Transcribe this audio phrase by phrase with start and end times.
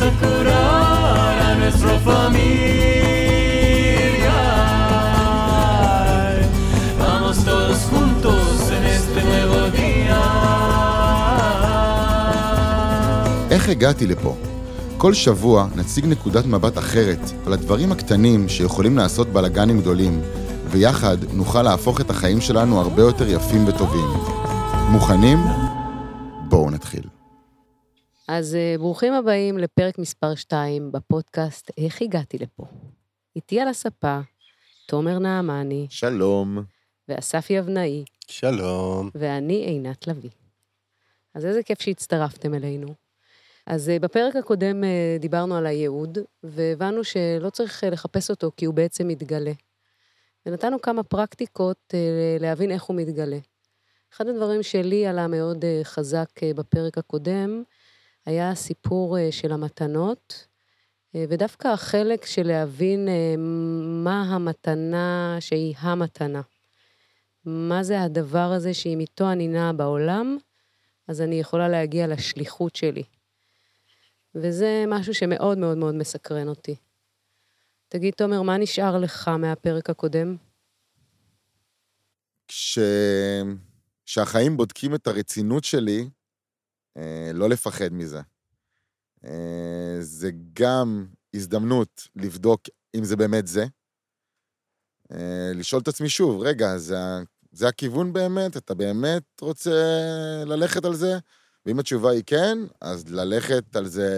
[0.00, 2.38] a curar a nuestra familia.
[7.02, 10.20] Vamos todos juntos en este nuevo día.
[13.50, 14.36] איך הגעתי לפה?
[14.98, 20.20] כל שבוע נציג נקודת מבט אחרת על הדברים הקטנים שיכולים לעשות בלאגנים גדולים,
[20.70, 24.08] ויחד נוכל להפוך את החיים שלנו הרבה יותר יפים וטובים.
[24.90, 25.38] מוכנים?
[26.48, 27.17] בואו נתחיל.
[28.28, 32.64] אז אה, ברוכים הבאים לפרק מספר 2 בפודקאסט "איך הגעתי לפה".
[33.36, 34.20] איתי על הספה,
[34.86, 36.64] תומר נעמני שלום.
[37.08, 39.10] ואסף יבנאי, שלום.
[39.14, 40.30] ואני עינת לביא.
[41.34, 42.94] אז איזה כיף שהצטרפתם אלינו.
[43.66, 48.74] אז אה, בפרק הקודם אה, דיברנו על הייעוד, והבנו שלא צריך לחפש אותו כי הוא
[48.74, 49.52] בעצם מתגלה.
[50.46, 51.94] ונתנו כמה פרקטיקות
[52.40, 53.38] להבין איך הוא מתגלה.
[54.12, 57.62] אחד הדברים שלי עלה מאוד חזק בפרק הקודם,
[58.28, 60.46] היה הסיפור אה, של המתנות,
[61.14, 63.34] אה, ודווקא החלק של להבין אה,
[64.04, 66.40] מה המתנה שהיא המתנה.
[67.44, 70.38] מה זה הדבר הזה שאם איתו אני נעה בעולם,
[71.08, 73.02] אז אני יכולה להגיע לשליחות שלי.
[74.34, 76.76] וזה משהו שמאוד מאוד מאוד מסקרן אותי.
[77.88, 80.36] תגיד, תומר, מה נשאר לך מהפרק הקודם?
[82.48, 82.78] כש...
[84.06, 86.08] כשהחיים בודקים את הרצינות שלי,
[87.34, 88.20] לא לפחד מזה.
[89.24, 92.62] אה, זה גם הזדמנות לבדוק
[92.94, 93.66] אם זה באמת זה.
[95.12, 96.96] אה, לשאול את עצמי שוב, רגע, זה,
[97.52, 98.56] זה הכיוון באמת?
[98.56, 99.70] אתה באמת רוצה
[100.46, 101.18] ללכת על זה?
[101.66, 104.10] ואם התשובה היא כן, אז ללכת על זה,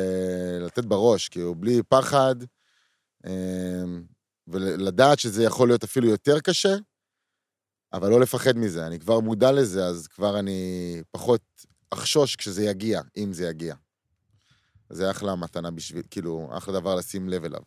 [0.61, 2.35] לתת בראש, כאילו, בלי פחד,
[3.27, 3.83] אה,
[4.49, 6.77] ולדעת שזה יכול להיות אפילו יותר קשה,
[7.93, 8.87] אבל לא לפחד מזה.
[8.87, 11.43] אני כבר מודע לזה, אז כבר אני פחות
[11.91, 13.75] אחשוש כשזה יגיע, אם זה יגיע.
[14.91, 17.61] זה אחלה מתנה בשביל, כאילו, אחלה דבר לשים לב אליו.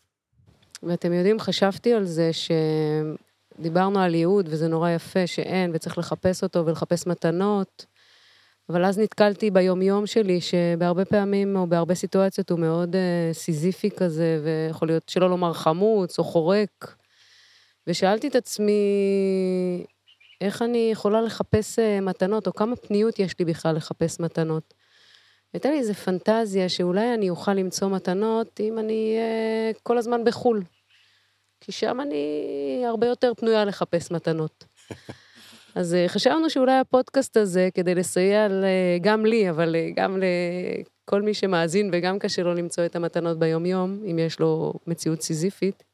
[0.83, 6.65] ואתם יודעים, חשבתי על זה שדיברנו על ייעוד, וזה נורא יפה שאין, וצריך לחפש אותו
[6.65, 7.85] ולחפש מתנות,
[8.69, 14.41] אבל אז נתקלתי ביום-יום שלי, שבהרבה פעמים, או בהרבה סיטואציות, הוא מאוד uh, סיזיפי כזה,
[14.43, 16.95] ויכול להיות, שלא לומר חמוץ או חורק.
[17.87, 18.73] ושאלתי את עצמי,
[20.43, 24.73] איך אני יכולה לחפש uh, מתנות, או כמה פניות יש לי בכלל לחפש מתנות.
[25.53, 30.63] הייתה לי איזו פנטזיה שאולי אני אוכל למצוא מתנות אם אני אהיה כל הזמן בחו"ל.
[31.61, 34.65] כי שם אני הרבה יותר פנויה לחפש מתנות.
[35.75, 38.47] אז אה, חשבנו שאולי הפודקאסט הזה, כדי לסייע
[39.01, 40.17] גם לי, אבל אה, גם
[41.07, 45.83] לכל מי שמאזין, וגם קשה לו למצוא את המתנות ביום-יום, אם יש לו מציאות סיזיפית,
[45.83, 45.92] אה,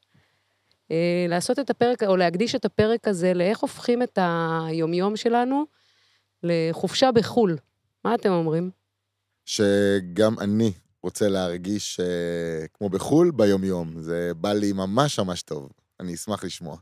[1.28, 5.64] לעשות את הפרק, או להקדיש את הפרק הזה לאיך הופכים את היומיום שלנו
[6.42, 7.56] לחופשה בחו"ל.
[8.04, 8.70] מה אתם אומרים?
[9.44, 14.02] שגם אני רוצה להרגיש אה, כמו בחו"ל ביומיום.
[14.02, 15.68] זה בא לי ממש ממש טוב.
[16.00, 16.76] אני אשמח לשמוע.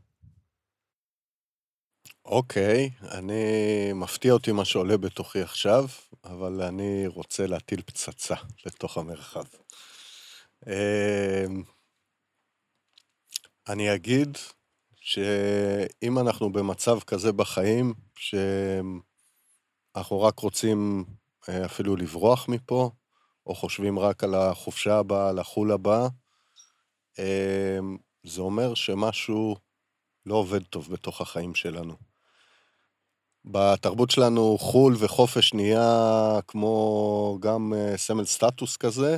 [2.25, 3.93] אוקיי, אני...
[3.93, 5.85] מפתיע אותי מה שעולה בתוכי עכשיו,
[6.25, 8.35] אבל אני רוצה להטיל פצצה
[8.67, 9.45] לתוך המרחב.
[10.67, 11.63] אמ,
[13.69, 14.39] אני אגיד
[14.97, 19.03] שאם אנחנו במצב כזה בחיים, שאנחנו
[20.21, 21.05] רק רוצים
[21.49, 22.91] אה, אפילו לברוח מפה,
[23.47, 26.09] או חושבים רק על החופשה הבאה, על החו"ל הבא,
[27.19, 29.57] אמ, זה אומר שמשהו
[30.27, 31.95] לא עובד טוב בתוך החיים שלנו.
[33.45, 39.17] בתרבות שלנו חו"ל וחופש נהיה כמו גם אה, סמל סטטוס כזה,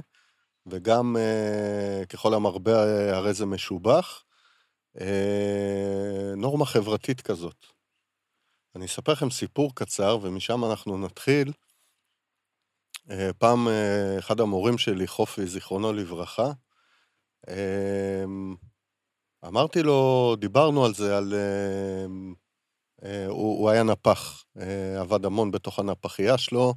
[0.67, 4.25] וגם אה, ככל המרבה אה, הרי זה משובח,
[5.01, 7.67] אה, נורמה חברתית כזאת.
[8.77, 11.53] אני אספר לכם סיפור קצר, ומשם אנחנו נתחיל.
[13.11, 16.53] אה, פעם אה, אחד המורים שלי, חופי, זיכרונו לברכה,
[17.49, 18.25] אה,
[19.47, 21.35] אמרתי לו, דיברנו על זה, על...
[21.35, 22.07] אה,
[23.05, 26.75] אה, הוא, הוא היה נפח, אה, עבד המון בתוך הנפחייה שלו,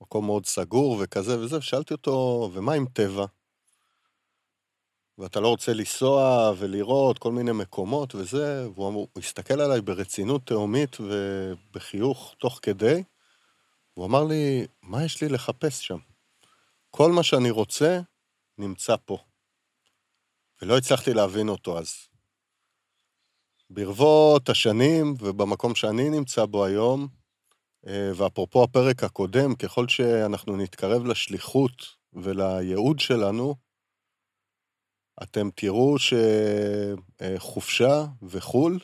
[0.00, 3.24] מקום מאוד סגור וכזה וזה, ושאלתי אותו, ומה עם טבע?
[5.18, 10.46] ואתה לא רוצה לנסוע ולראות כל מיני מקומות וזה, והוא אמר, הוא הסתכל עליי ברצינות
[10.46, 13.02] תהומית ובחיוך תוך כדי,
[13.94, 15.98] הוא אמר לי, מה יש לי לחפש שם?
[16.90, 18.00] כל מה שאני רוצה
[18.58, 19.18] נמצא פה.
[20.62, 21.94] ולא הצלחתי להבין אותו אז.
[23.70, 27.08] ברבות השנים ובמקום שאני נמצא בו היום,
[27.86, 31.72] אה, ואפרופו הפרק הקודם, ככל שאנחנו נתקרב לשליחות
[32.12, 33.67] ולייעוד שלנו,
[35.22, 35.96] אתם תראו
[37.38, 38.78] שחופשה וחו"ל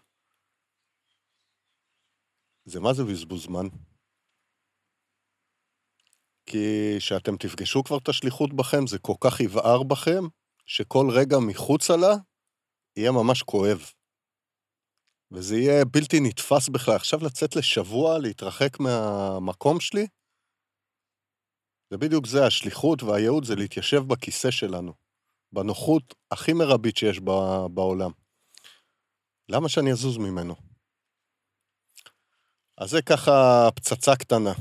[2.64, 3.66] זה מה זה בזבוז זמן?
[6.46, 10.22] כי כשאתם תפגשו כבר את השליחות בכם, זה כל כך יבער בכם,
[10.66, 12.14] שכל רגע מחוצה לה
[12.96, 13.80] יהיה ממש כואב.
[15.30, 16.96] וזה יהיה בלתי נתפס בכלל.
[16.96, 20.06] עכשיו לצאת לשבוע, להתרחק מהמקום שלי,
[21.90, 24.92] זה בדיוק זה, השליחות והייעוד זה להתיישב בכיסא שלנו,
[25.54, 27.20] בנוחות הכי מרבית שיש
[27.70, 28.10] בעולם.
[29.48, 30.54] למה שאני אזוז ממנו?
[32.78, 34.52] אז זה ככה פצצה קטנה,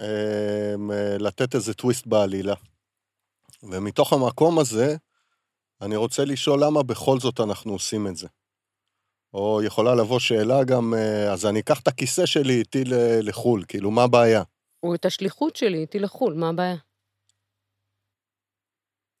[0.00, 2.54] אמ, לתת איזה טוויסט בעלילה.
[3.62, 4.96] ומתוך המקום הזה,
[5.80, 8.28] אני רוצה לשאול למה בכל זאת אנחנו עושים את זה.
[9.34, 12.84] או יכולה לבוא שאלה גם, אה, אז אני אקח את הכיסא שלי איתי
[13.22, 14.42] לחו"ל, כאילו, מה הבעיה?
[14.82, 16.76] או את השליחות שלי איתי לחו"ל, מה הבעיה?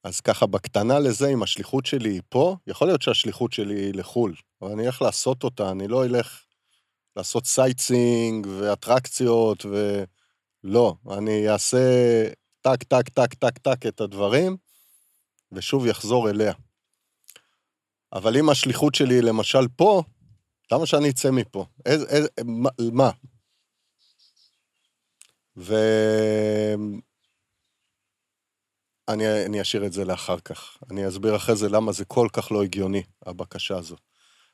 [0.06, 4.34] אז ככה, בקטנה לזה, אם השליחות שלי היא פה, יכול להיות שהשליחות שלי היא לחו"ל,
[4.62, 6.44] אבל אני אלך לעשות אותה, אני לא אלך
[7.16, 10.04] לעשות sightseeing ואטרקציות ו...
[10.64, 11.78] לא, אני אעשה
[12.60, 14.56] טק, טק, טק, טק, טק את הדברים,
[15.52, 16.52] ושוב יחזור אליה.
[18.12, 20.02] אבל אם השליחות שלי למשל פה,
[20.72, 21.66] למה שאני אצא מפה?
[21.86, 22.28] איזה, איזה,
[22.92, 23.10] מה?
[25.56, 27.00] ואני
[29.08, 30.78] אני אשאיר את זה לאחר כך.
[30.90, 34.00] אני אסביר אחרי זה למה זה כל כך לא הגיוני, הבקשה הזאת.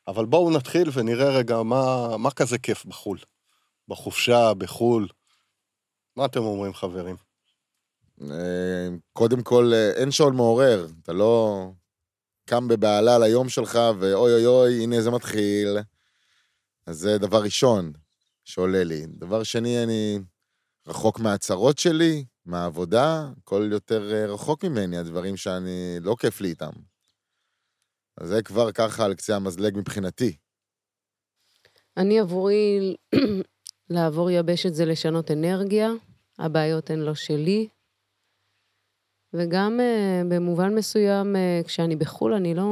[0.09, 3.19] אבל בואו נתחיל ונראה רגע מה, מה כזה כיף בחו"ל.
[3.89, 5.09] בחופשה, בחו"ל.
[6.17, 7.17] מה אתם אומרים, חברים?
[8.31, 10.87] אה, קודם כל, אה, אין שעון מעורר.
[11.03, 11.67] אתה לא
[12.45, 15.79] קם בבהלה ליום שלך, ואוי אוי אוי, הנה זה מתחיל.
[16.87, 17.93] אז זה דבר ראשון
[18.45, 19.07] שעולה לי.
[19.07, 20.19] דבר שני, אני
[20.87, 26.71] רחוק מהצרות שלי, מהעבודה, הכל יותר אה, רחוק ממני, הדברים שאני, לא כיף לי איתם.
[28.17, 30.37] אז זה כבר ככה על קצה המזלג מבחינתי.
[31.97, 32.97] אני עבורי,
[33.91, 35.91] לעבור יבשת זה לשנות אנרגיה,
[36.39, 37.69] הבעיות הן לא שלי.
[39.35, 42.67] וגם uh, במובן מסוים, uh, כשאני בחו"ל, אני לא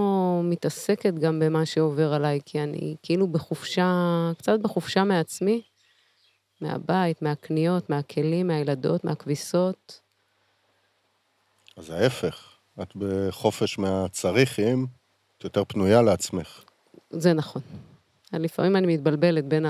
[0.45, 3.93] מתעסקת גם במה שעובר עליי, כי אני כאילו בחופשה,
[4.39, 5.63] קצת בחופשה מעצמי.
[6.62, 10.01] מהבית, מהקניות, מהכלים, מהילדות, מהכביסות.
[11.77, 12.49] אז ההפך,
[12.83, 14.87] את בחופש מהצריכים,
[15.39, 16.65] את יותר פנויה לעצמך.
[17.11, 17.62] זה נכון.
[18.33, 19.67] לפעמים אני מתבלבלת בין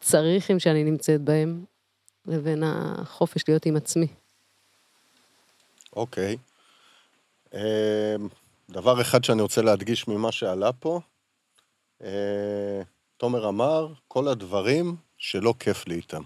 [0.00, 1.64] הצריכים שאני נמצאת בהם
[2.26, 4.06] לבין החופש להיות עם עצמי.
[5.96, 6.36] אוקיי.
[7.54, 7.60] אמ,
[8.70, 11.00] דבר אחד שאני רוצה להדגיש ממה שעלה פה,
[12.02, 12.82] אה,
[13.16, 16.22] תומר אמר, כל הדברים שלא כיף לי איתם.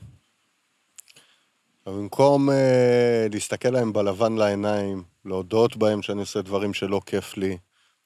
[1.87, 7.59] במקום אה, להסתכל להם בלבן לעיניים, להודות בהם שאני עושה דברים שלא כיף לי,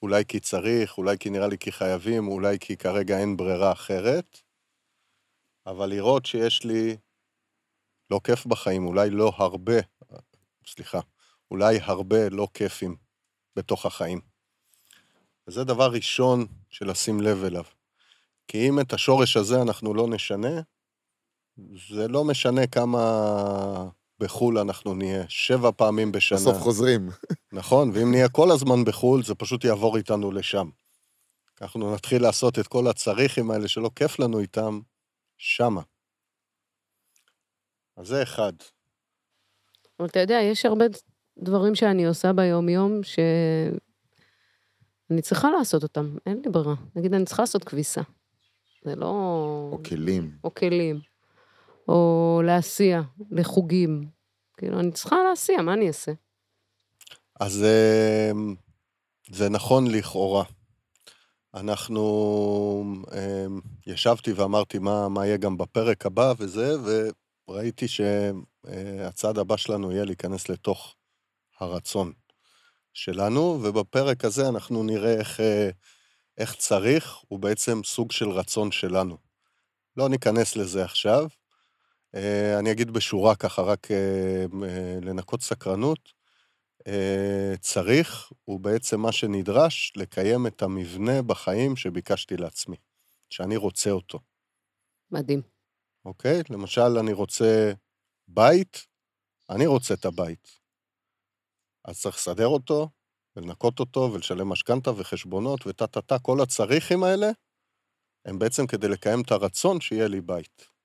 [0.02, 4.38] אולי כי צריך, אולי כי נראה לי כי חייבים, אולי כי כרגע אין ברירה אחרת,
[5.66, 6.96] אבל לראות שיש לי
[8.10, 9.78] לא כיף בחיים, אולי לא הרבה,
[10.66, 11.00] סליחה,
[11.50, 12.96] אולי הרבה לא כיפים
[13.56, 14.20] בתוך החיים.
[15.46, 17.64] וזה דבר ראשון של לשים לב אליו.
[18.48, 20.60] כי אם את השורש הזה אנחנו לא נשנה,
[21.90, 23.88] זה לא משנה כמה
[24.20, 26.38] בחו"ל אנחנו נהיה, שבע פעמים בשנה.
[26.38, 27.08] בסוף חוזרים.
[27.52, 30.70] נכון, ואם נהיה כל הזמן בחו"ל, זה פשוט יעבור איתנו לשם.
[31.62, 34.80] אנחנו נתחיל לעשות את כל הצריכים האלה שלא כיף לנו איתם,
[35.38, 35.82] שמה.
[37.96, 38.52] אז זה אחד.
[40.00, 40.84] אבל אתה יודע, יש הרבה
[41.38, 46.74] דברים שאני עושה ביום-יום שאני צריכה לעשות אותם, אין לי ברירה.
[46.96, 48.02] נגיד, אני צריכה לעשות כביסה.
[48.84, 49.06] זה לא...
[49.72, 50.38] או כלים.
[50.44, 51.00] או כלים.
[51.88, 54.08] או להסיע, לחוגים.
[54.56, 56.12] כאילו, אני צריכה להסיע, מה אני אעשה?
[57.40, 58.54] אז אמ,
[59.30, 60.44] זה נכון לכאורה.
[61.54, 62.04] אנחנו,
[63.12, 66.74] אמ, ישבתי ואמרתי מה, מה יהיה גם בפרק הבא וזה,
[67.48, 70.94] וראיתי שהצעד הבא שלנו יהיה להיכנס לתוך
[71.60, 72.12] הרצון
[72.94, 75.70] שלנו, ובפרק הזה אנחנו נראה איך, אה,
[76.38, 79.16] איך צריך, הוא בעצם סוג של רצון שלנו.
[79.96, 81.26] לא ניכנס לזה עכשיו,
[82.58, 86.18] אני אגיד בשורה ככה, רק אה, אה, לנקות סקרנות.
[87.60, 92.76] צריך הוא בעצם מה שנדרש לקיים את המבנה בחיים שביקשתי לעצמי,
[93.30, 94.18] שאני רוצה אותו.
[95.10, 95.42] מדהים.
[96.04, 96.42] אוקיי?
[96.50, 97.72] למשל, אני רוצה
[98.28, 98.86] בית,
[99.50, 100.58] אני רוצה את הבית.
[101.84, 102.88] אז צריך לסדר אותו,
[103.36, 107.30] ולנקות אותו, ולשלם משכנתה וחשבונות וטה-טה-טה, כל הצריכים האלה,
[108.24, 110.77] הם בעצם כדי לקיים את הרצון שיהיה לי בית.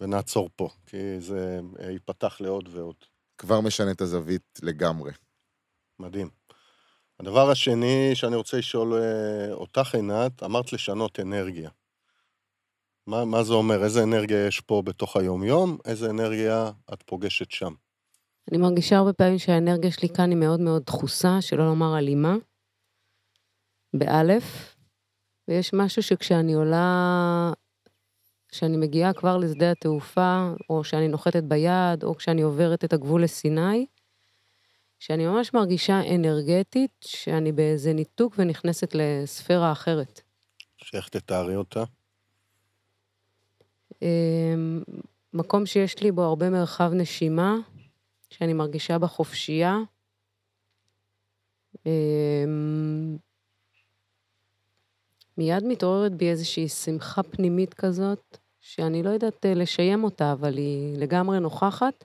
[0.00, 2.96] ונעצור פה, כי זה אה, ייפתח לעוד ועוד.
[3.38, 5.12] כבר משנה את הזווית לגמרי.
[5.98, 6.28] מדהים.
[7.20, 11.70] הדבר השני שאני רוצה לשאול אה, אותך, עינת, אמרת לשנות אנרגיה.
[13.06, 13.84] מה, מה זה אומר?
[13.84, 15.78] איזה אנרגיה יש פה בתוך היום-יום?
[15.84, 17.72] איזה אנרגיה את פוגשת שם?
[18.50, 22.34] אני מרגישה הרבה פעמים שהאנרגיה שלי כאן היא מאוד מאוד דחוסה, שלא לומר אלימה,
[23.94, 24.76] באלף,
[25.48, 27.52] ויש משהו שכשאני עולה,
[28.48, 33.86] כשאני מגיעה כבר לשדה התעופה, או שאני נוחתת ביד, או כשאני עוברת את הגבול לסיני,
[34.98, 40.20] שאני ממש מרגישה אנרגטית, שאני באיזה ניתוק ונכנסת לספירה אחרת.
[40.76, 41.84] שאיך תתארי אותה?
[44.02, 44.82] אמ,
[45.34, 47.56] מקום שיש לי בו הרבה מרחב נשימה,
[48.30, 49.78] שאני מרגישה בה חופשייה.
[55.38, 60.98] מיד מתעוררת בי איזושהי שמחה פנימית כזאת, שאני לא יודעת אה, לשיים אותה, אבל היא
[60.98, 62.04] לגמרי נוכחת.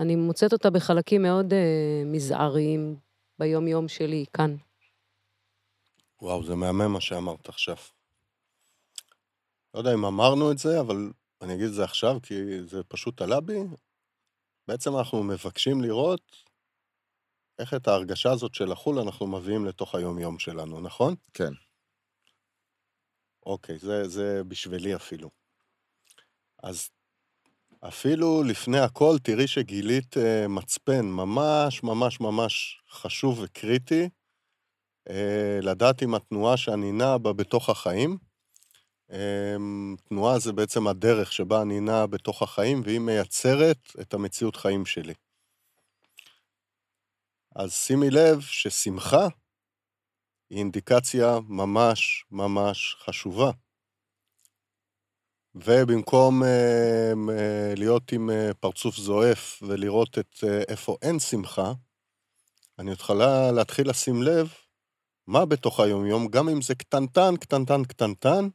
[0.00, 1.56] אני מוצאת אותה בחלקים מאוד uh,
[2.06, 2.96] מזעריים
[3.38, 4.56] ביום-יום שלי כאן.
[6.22, 7.76] וואו, זה מהמם מה שאמרת עכשיו.
[9.74, 11.10] לא יודע אם אמרנו את זה, אבל
[11.42, 13.58] אני אגיד את זה עכשיו, כי זה פשוט עלה בי.
[14.68, 16.36] בעצם אנחנו מבקשים לראות
[17.58, 21.14] איך את ההרגשה הזאת של החו"ל אנחנו מביאים לתוך היום-יום שלנו, נכון?
[21.34, 21.52] כן.
[23.50, 25.30] אוקיי, זה, זה בשבילי אפילו.
[26.62, 26.90] אז
[27.80, 34.08] אפילו לפני הכל, תראי שגילית uh, מצפן ממש ממש ממש חשוב וקריטי,
[35.08, 35.12] uh,
[35.62, 38.16] לדעת אם התנועה שאני נע בה בתוך החיים.
[39.10, 39.14] Um,
[40.08, 45.14] תנועה זה בעצם הדרך שבה אני נע בתוך החיים, והיא מייצרת את המציאות חיים שלי.
[47.56, 49.28] אז שימי לב ששמחה
[50.50, 53.50] היא אינדיקציה ממש ממש חשובה.
[55.54, 61.72] ובמקום אה, אה, להיות עם אה, פרצוף זועף ולראות את אה, איפה אין שמחה,
[62.78, 64.52] אני יכולה להתחיל לשים לב
[65.26, 68.48] מה בתוך היומיום, גם אם זה קטנטן, קטנטן, קטנטן,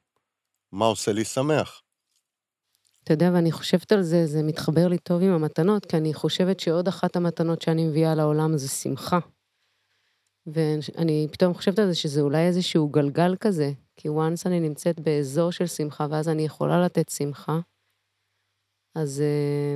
[0.71, 1.81] מה עושה לי שמח.
[3.03, 6.59] אתה יודע, ואני חושבת על זה, זה מתחבר לי טוב עם המתנות, כי אני חושבת
[6.59, 9.19] שעוד אחת המתנות שאני מביאה לעולם זה שמחה.
[10.47, 15.51] ואני פתאום חושבת על זה שזה אולי איזשהו גלגל כזה, כי once אני נמצאת באזור
[15.51, 17.59] של שמחה, ואז אני יכולה לתת שמחה,
[18.95, 19.75] אז אה,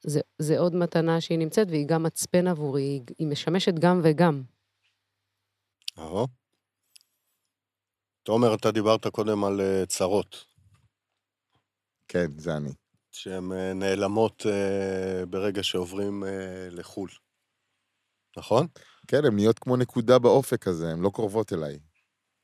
[0.00, 4.42] זה, זה עוד מתנה שהיא נמצאת, והיא גם מצפן עבורי, היא, היא משמשת גם וגם.
[5.98, 6.26] אהו.
[8.22, 10.44] תומר, אתה דיברת קודם על uh, צרות.
[12.08, 12.72] כן, זה אני.
[13.10, 16.26] שהן uh, נעלמות uh, ברגע שעוברים uh,
[16.74, 17.10] לחו"ל.
[18.36, 18.66] נכון?
[19.08, 21.78] כן, הן נהיות כמו נקודה באופק הזה, הן לא קרובות אליי.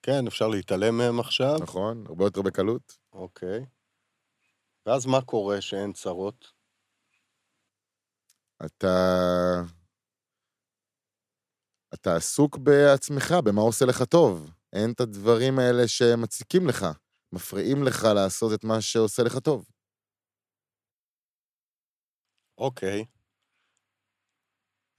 [0.02, 1.57] כן, אפשר להתעלם מהם עכשיו.
[1.62, 2.04] נכון?
[2.07, 2.99] הרבה יותר בקלות.
[3.12, 3.66] אוקיי.
[4.87, 6.52] ואז מה קורה שאין צרות?
[8.66, 8.97] אתה...
[11.95, 14.50] אתה עסוק בעצמך, במה עושה לך טוב.
[14.73, 16.87] אין את הדברים האלה שמציקים לך,
[17.33, 19.69] מפריעים לך לעשות את מה שעושה לך טוב.
[22.59, 23.04] אוקיי.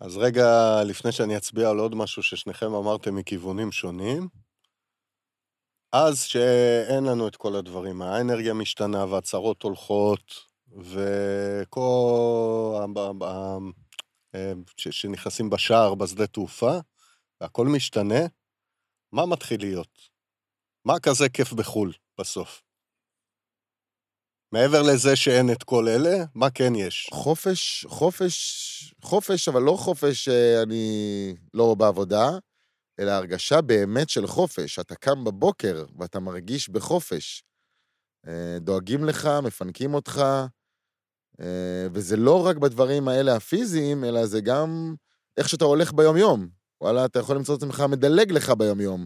[0.04, 0.44] אז רגע,
[0.86, 4.28] לפני שאני אצביע על עוד משהו ששניכם אמרתם מכיוונים שונים,
[5.92, 10.34] אז שאין לנו את כל הדברים, האנרגיה משתנה והצהרות הולכות,
[10.78, 12.86] וכל...
[14.78, 16.78] שנכנסים בשער בשדה תעופה,
[17.42, 18.20] והכל משתנה,
[19.12, 20.10] מה מתחיל להיות?
[20.86, 22.62] מה כזה כיף בחו"ל בסוף?
[24.54, 27.10] מעבר לזה שאין את כל אלה, מה כן יש?
[27.14, 32.30] חופש, חופש, חופש, אבל לא חופש שאני לא בעבודה,
[33.00, 34.80] אלא הרגשה באמת של חופש.
[34.80, 37.44] אתה קם בבוקר ואתה מרגיש בחופש.
[38.28, 40.24] אה, דואגים לך, מפנקים אותך,
[41.42, 44.96] אה, וזה לא רק בדברים האלה הפיזיים, אלא זה גם
[45.38, 46.48] איך שאתה הולך ביום-יום.
[46.82, 49.06] וואלה, אתה יכול למצוא את עצמך מדלג לך ביום-יום.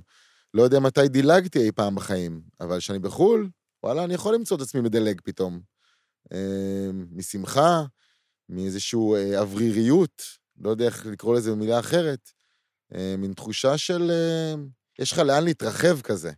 [0.54, 3.50] לא יודע מתי דילגתי אי פעם בחיים, אבל כשאני בחו"ל,
[3.84, 5.62] וואלה, אני יכול למצוא את עצמי מדלג פתאום.
[6.34, 7.84] אה, משמחה,
[8.50, 9.00] מאיזושהי
[9.38, 10.22] אווריריות,
[10.58, 12.32] לא יודע איך לקרוא לזה במילה אחרת,
[12.96, 14.12] אה, מין תחושה של...
[14.12, 14.54] אה,
[15.00, 16.32] יש לך לאן להתרחב כזה.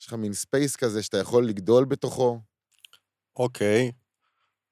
[0.00, 2.40] יש לך מין space כזה שאתה יכול לגדול בתוכו.
[3.36, 3.92] אוקיי,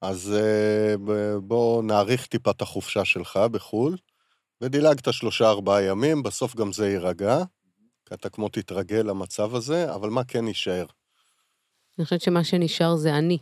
[0.01, 0.95] אז אה,
[1.41, 3.97] בוא נאריך טיפה את החופשה שלך בחו"ל,
[4.61, 7.37] ודילגת שלושה-ארבעה ימים, בסוף גם זה יירגע,
[8.05, 10.85] כי אתה כמו תתרגל למצב הזה, אבל מה כן יישאר?
[11.97, 13.37] אני חושבת שמה שנשאר זה אני.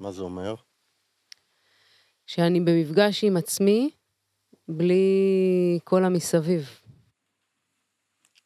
[0.00, 0.54] מה זה אומר?
[2.26, 3.90] שאני במפגש עם עצמי,
[4.68, 6.80] בלי כל המסביב.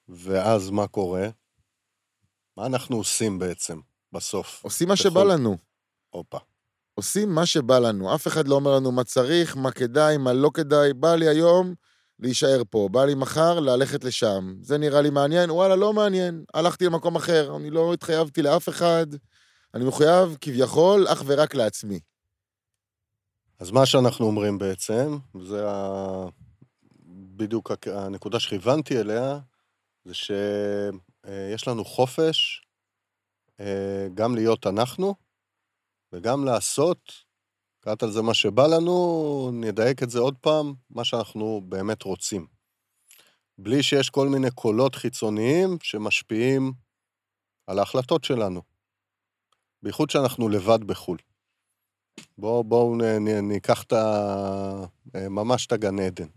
[0.08, 1.28] ואז מה קורה?
[2.56, 3.80] מה אנחנו עושים בעצם,
[4.12, 4.64] בסוף?
[4.64, 5.58] עושים מה שבא לנו.
[6.10, 6.38] הופה.
[6.94, 8.14] עושים מה שבא לנו.
[8.14, 10.92] אף אחד לא אומר לנו מה צריך, מה כדאי, מה לא כדאי.
[10.92, 11.74] בא לי היום
[12.22, 14.54] להישאר פה, בא לי מחר ללכת לשם.
[14.60, 15.50] זה נראה לי מעניין?
[15.50, 16.44] וואלה, לא מעניין.
[16.54, 19.06] הלכתי למקום אחר, אני לא התחייבתי לאף אחד.
[19.74, 22.00] אני מחויב כביכול אך ורק לעצמי.
[23.58, 26.26] אז מה שאנחנו אומרים בעצם, זה ה...
[27.36, 29.38] בדיוק הנקודה שכיוונתי אליה,
[30.04, 32.62] זה שיש לנו חופש
[33.60, 35.14] אה, גם להיות אנחנו,
[36.12, 37.12] וגם לעשות,
[37.84, 42.46] קראת על זה מה שבא לנו, נדייק את זה עוד פעם, מה שאנחנו באמת רוצים.
[43.58, 46.72] בלי שיש כל מיני קולות חיצוניים שמשפיעים
[47.66, 48.62] על ההחלטות שלנו.
[49.82, 51.18] בייחוד שאנחנו לבד בחו"ל.
[52.38, 52.96] בואו בוא
[53.42, 54.84] ניקח את ה...
[55.14, 56.28] ממש את הגן עדן,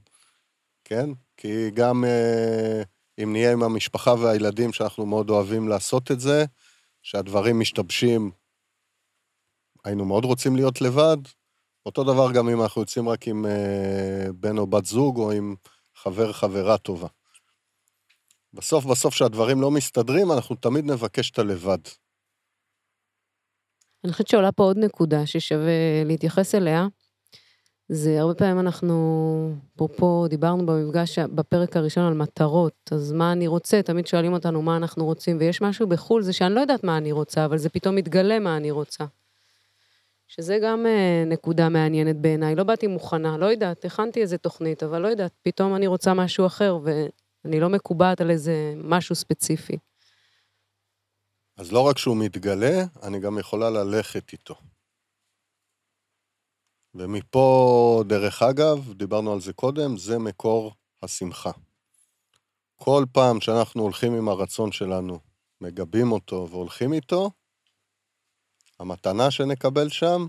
[0.83, 1.09] כן?
[1.37, 2.83] כי גם אה,
[3.23, 6.45] אם נהיה עם המשפחה והילדים, שאנחנו מאוד אוהבים לעשות את זה,
[7.01, 8.31] שהדברים משתבשים,
[9.85, 11.17] היינו מאוד רוצים להיות לבד.
[11.85, 15.55] אותו דבר גם אם אנחנו יוצאים רק עם אה, בן או בת זוג, או עם
[15.95, 17.07] חבר, חברה טובה.
[18.53, 21.77] בסוף, בסוף, כשהדברים לא מסתדרים, אנחנו תמיד נבקש את הלבד.
[24.03, 26.87] אני חושבת שעולה פה עוד נקודה ששווה להתייחס אליה.
[27.89, 33.81] זה הרבה פעמים אנחנו, אפרופו, דיברנו במפגש, בפרק הראשון על מטרות, אז מה אני רוצה,
[33.81, 37.11] תמיד שואלים אותנו מה אנחנו רוצים, ויש משהו בחו"ל, זה שאני לא יודעת מה אני
[37.11, 39.05] רוצה, אבל זה פתאום מתגלה מה אני רוצה.
[40.27, 45.01] שזה גם אה, נקודה מעניינת בעיניי, לא באתי מוכנה, לא יודעת, הכנתי איזה תוכנית, אבל
[45.01, 49.77] לא יודעת, פתאום אני רוצה משהו אחר, ואני לא מקובעת על איזה משהו ספציפי.
[51.57, 54.55] אז לא רק שהוא מתגלה, אני גם יכולה ללכת איתו.
[56.95, 61.51] ומפה, דרך אגב, דיברנו על זה קודם, זה מקור השמחה.
[62.75, 65.19] כל פעם שאנחנו הולכים עם הרצון שלנו,
[65.61, 67.31] מגבים אותו והולכים איתו,
[68.79, 70.27] המתנה שנקבל שם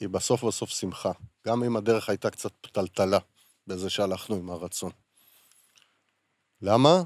[0.00, 1.12] היא בסוף בסוף שמחה.
[1.46, 3.18] גם אם הדרך הייתה קצת פתלתלה
[3.66, 4.92] בזה שהלכנו עם הרצון.
[6.62, 7.02] למה?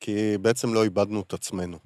[0.00, 1.78] כי בעצם לא איבדנו את עצמנו.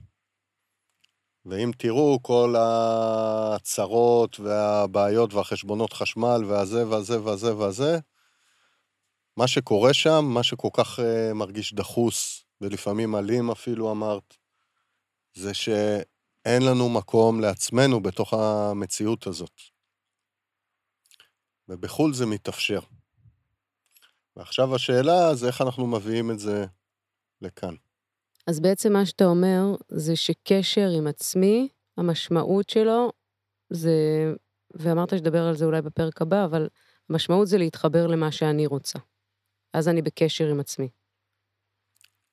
[1.44, 7.98] ואם תראו, כל הצרות והבעיות והחשבונות חשמל והזה והזה והזה והזה,
[9.36, 14.36] מה שקורה שם, מה שכל כך uh, מרגיש דחוס, ולפעמים אלים אפילו אמרת,
[15.34, 15.54] זה
[16.46, 19.60] שאין לנו מקום לעצמנו בתוך המציאות הזאת.
[21.68, 22.80] ובחו"ל זה מתאפשר.
[24.36, 26.66] ועכשיו השאלה זה איך אנחנו מביאים את זה
[27.42, 27.74] לכאן.
[28.46, 33.12] אז בעצם מה שאתה אומר, זה שקשר עם עצמי, המשמעות שלו
[33.70, 33.94] זה,
[34.74, 36.68] ואמרת שתדבר על זה אולי בפרק הבא, אבל
[37.10, 38.98] המשמעות זה להתחבר למה שאני רוצה.
[39.72, 40.88] אז אני בקשר עם עצמי.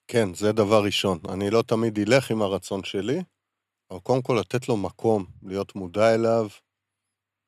[0.07, 1.19] כן, זה דבר ראשון.
[1.29, 3.23] אני לא תמיד אלך עם הרצון שלי,
[3.93, 6.47] אבל קודם כל לתת לו מקום, להיות מודע אליו,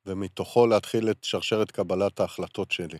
[0.06, 2.98] ומתוכו להתחיל את שרשרת קבלת ההחלטות שלי.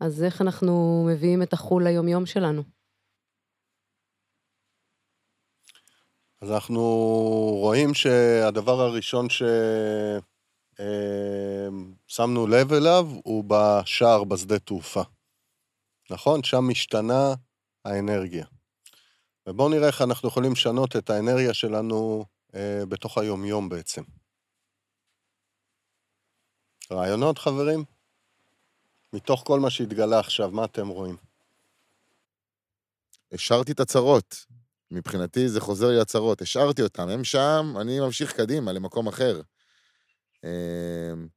[0.00, 2.62] אז איך אנחנו מביאים את החו"ל ליומיום שלנו?
[6.42, 6.80] אז אנחנו
[7.60, 9.26] רואים שהדבר הראשון
[12.08, 15.02] ששמנו לב אליו הוא בשער בשדה תעופה.
[16.10, 16.42] נכון?
[16.42, 17.34] שם משתנה
[17.84, 18.53] האנרגיה.
[19.46, 24.02] ובואו נראה איך אנחנו יכולים לשנות את האנרגיה שלנו אה, בתוך היומיום בעצם.
[26.92, 27.84] רעיונות, חברים?
[29.12, 31.16] מתוך כל מה שהתגלה עכשיו, מה אתם רואים?
[33.32, 34.46] השארתי את הצרות.
[34.90, 36.42] מבחינתי זה חוזר לי הצרות.
[36.42, 39.40] השארתי אותם, הם שם, אני ממשיך קדימה למקום אחר.
[40.44, 41.28] אמ,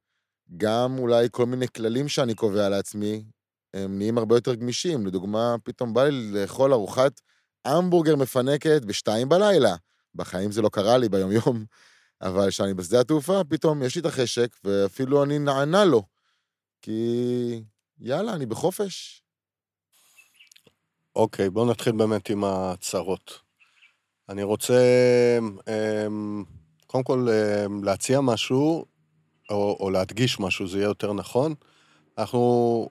[0.57, 3.23] גם אולי כל מיני כללים שאני קובע לעצמי,
[3.73, 5.07] הם נהיים הרבה יותר גמישים.
[5.07, 7.21] לדוגמה, פתאום בא לי לאכול ארוחת
[7.65, 9.75] המבורגר מפנקת בשתיים בלילה.
[10.15, 11.65] בחיים זה לא קרה לי ביומיום,
[12.21, 16.03] אבל כשאני בשדה התעופה, פתאום יש לי את החשק, ואפילו אני נענה לו.
[16.81, 17.63] כי
[17.99, 19.21] יאללה, אני בחופש.
[21.15, 23.39] אוקיי, בואו נתחיל באמת עם הצרות.
[24.29, 24.79] אני רוצה
[25.67, 26.43] אמ,
[26.87, 28.85] קודם כל אמ, להציע משהו,
[29.49, 31.53] או, או להדגיש משהו, זה יהיה יותר נכון.
[32.17, 32.89] אנחנו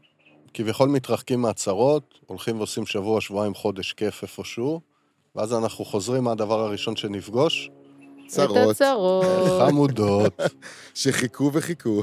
[0.57, 4.81] כביכול מתרחקים מהצרות, הולכים ועושים שבוע, שבועיים, חודש כיף איפשהו,
[5.35, 7.71] ואז אנחנו חוזרים מה הדבר הראשון שנפגוש?
[8.27, 8.57] צרות.
[8.57, 9.25] את הצרות.
[9.59, 10.40] חמודות.
[10.95, 12.03] שחיכו וחיכו.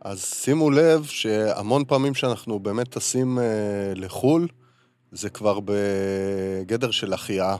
[0.00, 3.44] אז שימו לב שהמון פעמים שאנחנו באמת טסים אה,
[3.96, 4.48] לחו"ל,
[5.12, 7.56] זה כבר בגדר של החייאה.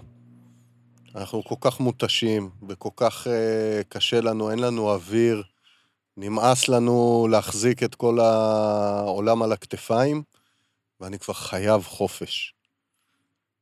[1.15, 5.43] אנחנו כל כך מותשים, וכל כך אה, קשה לנו, אין לנו אוויר,
[6.17, 10.23] נמאס לנו להחזיק את כל העולם על הכתפיים,
[11.01, 12.55] ואני כבר חייב חופש.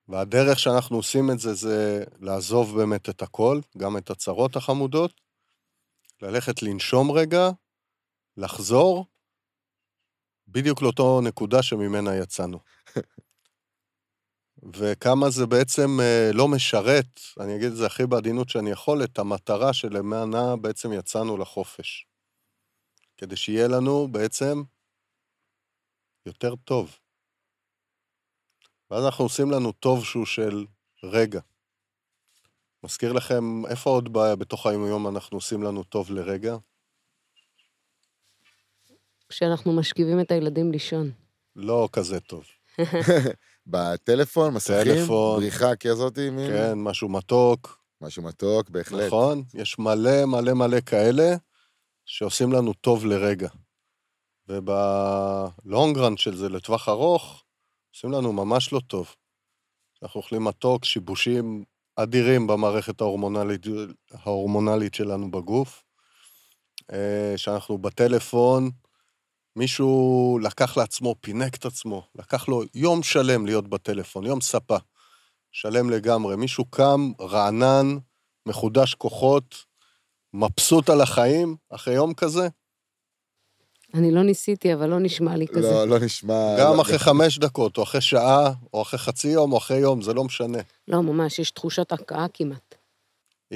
[0.09, 5.21] והדרך שאנחנו עושים את זה, זה לעזוב באמת את הכל, גם את הצרות החמודות,
[6.23, 7.51] ללכת לנשום רגע,
[8.37, 9.07] לחזור,
[10.49, 12.59] בדיוק לאותו נקודה שממנה יצאנו.
[14.77, 19.19] וכמה זה בעצם אה, לא משרת, אני אגיד את זה הכי בעדינות שאני יכול, את
[19.19, 22.10] המטרה שלמענה בעצם יצאנו לחופש.
[23.21, 24.63] כדי שיהיה לנו בעצם
[26.27, 26.97] יותר טוב.
[28.91, 30.67] ואז אנחנו עושים לנו טוב שהוא של
[31.03, 31.41] רגע.
[32.85, 36.57] מזכיר לכם, איפה עוד ב- בתוך היום אנחנו עושים לנו טוב לרגע?
[39.29, 41.11] כשאנחנו משכיבים את הילדים לישון.
[41.57, 42.45] לא כזה טוב.
[43.67, 45.41] בטלפון, מסכים, טלפון.
[45.41, 49.07] בריחה כזאת, מין, כן, משהו מתוק, משהו מתוק, בהחלט.
[49.07, 49.43] נכון?
[49.55, 51.37] יש מלא מלא מלא כאלה
[52.13, 53.49] שעושים לנו טוב לרגע.
[54.49, 57.45] ובלונגרנד של זה, לטווח ארוך,
[57.95, 59.15] עושים לנו ממש לא טוב.
[60.03, 61.65] אנחנו אוכלים מתוק, שיבושים
[61.97, 63.67] אדירים במערכת ההורמונלית,
[64.13, 65.85] ההורמונלית שלנו בגוף.
[66.93, 68.71] אה, שאנחנו בטלפון,
[69.57, 74.77] מישהו לקח לעצמו, פינק את עצמו, לקח לו יום שלם להיות בטלפון, יום ספה,
[75.53, 76.37] שלם לגמרי.
[76.37, 77.87] מישהו קם, רענן,
[78.47, 79.70] מחודש כוחות,
[80.35, 82.49] מבסוט על החיים, אחרי יום כזה,
[83.95, 85.61] אני לא ניסיתי, אבל לא נשמע לי כזה.
[85.61, 86.57] לא, לא נשמע...
[86.61, 90.03] גם לא, אחרי חמש דקות, או אחרי שעה, או אחרי חצי יום, או אחרי יום,
[90.03, 90.59] זה לא משנה.
[90.89, 92.75] לא, ממש, יש תחושת הקאה כמעט.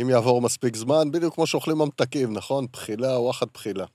[0.01, 2.67] אם יעבור מספיק זמן, בדיוק כמו שאוכלים ממתקים, נכון?
[2.73, 3.87] בחילה, וואחד בחילה.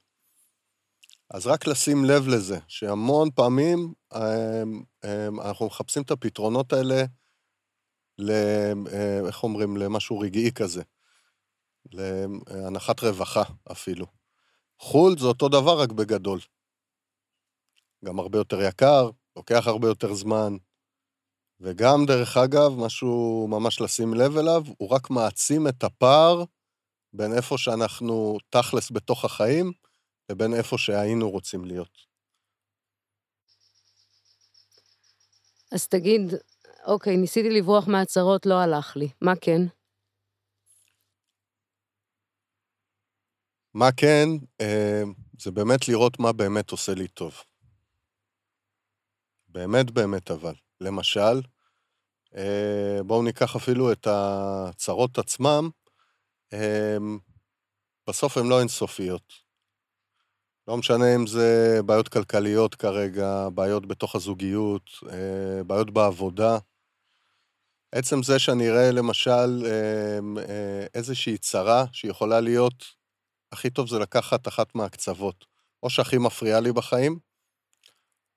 [1.32, 4.22] אז רק לשים לב לזה, שהמון פעמים אמ,
[5.06, 7.04] אמ, אנחנו מחפשים את הפתרונות האלה,
[8.18, 8.32] ל,
[8.94, 10.82] אה, איך אומרים, למשהו רגעי כזה.
[11.94, 14.06] להנחת רווחה אפילו.
[14.80, 16.40] חו"ל זה אותו דבר, רק בגדול.
[18.06, 20.58] גם הרבה יותר יקר, לוקח הרבה יותר זמן,
[21.60, 26.44] וגם, דרך אגב, משהו ממש לשים לב אליו, הוא רק מעצים את הפער
[27.14, 29.72] בין איפה שאנחנו תכלס בתוך החיים,
[30.30, 31.98] לבין איפה שהיינו רוצים להיות.
[35.72, 36.22] אז תגיד,
[36.86, 39.10] אוקיי, ניסיתי לברוח מהצהרות, לא הלך לי.
[39.22, 39.62] מה כן?
[43.80, 44.30] מה כן,
[44.62, 45.04] אה,
[45.40, 47.34] זה באמת לראות מה באמת עושה לי טוב.
[49.48, 50.54] באמת באמת אבל.
[50.82, 51.42] למשל,
[52.36, 55.70] אה, בואו ניקח אפילו את הצרות עצמם,
[58.08, 59.34] בסוף הן לא אינסופיות.
[60.68, 66.58] לא משנה אם זה בעיות כלכליות כרגע, בעיות בתוך הזוגיות, אה, בעיות בעבודה.
[67.92, 69.66] עצם זה שאני אראה למשל
[70.94, 72.99] איזושהי צרה שיכולה להיות,
[73.52, 75.46] הכי טוב זה לקחת אחת מהקצוות.
[75.84, 77.20] או שהכי מפריעה לי בחיים,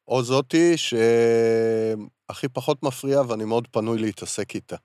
[0.08, 4.76] או זאתי שהכי פחות מפריעה ואני מאוד פנוי להתעסק איתה.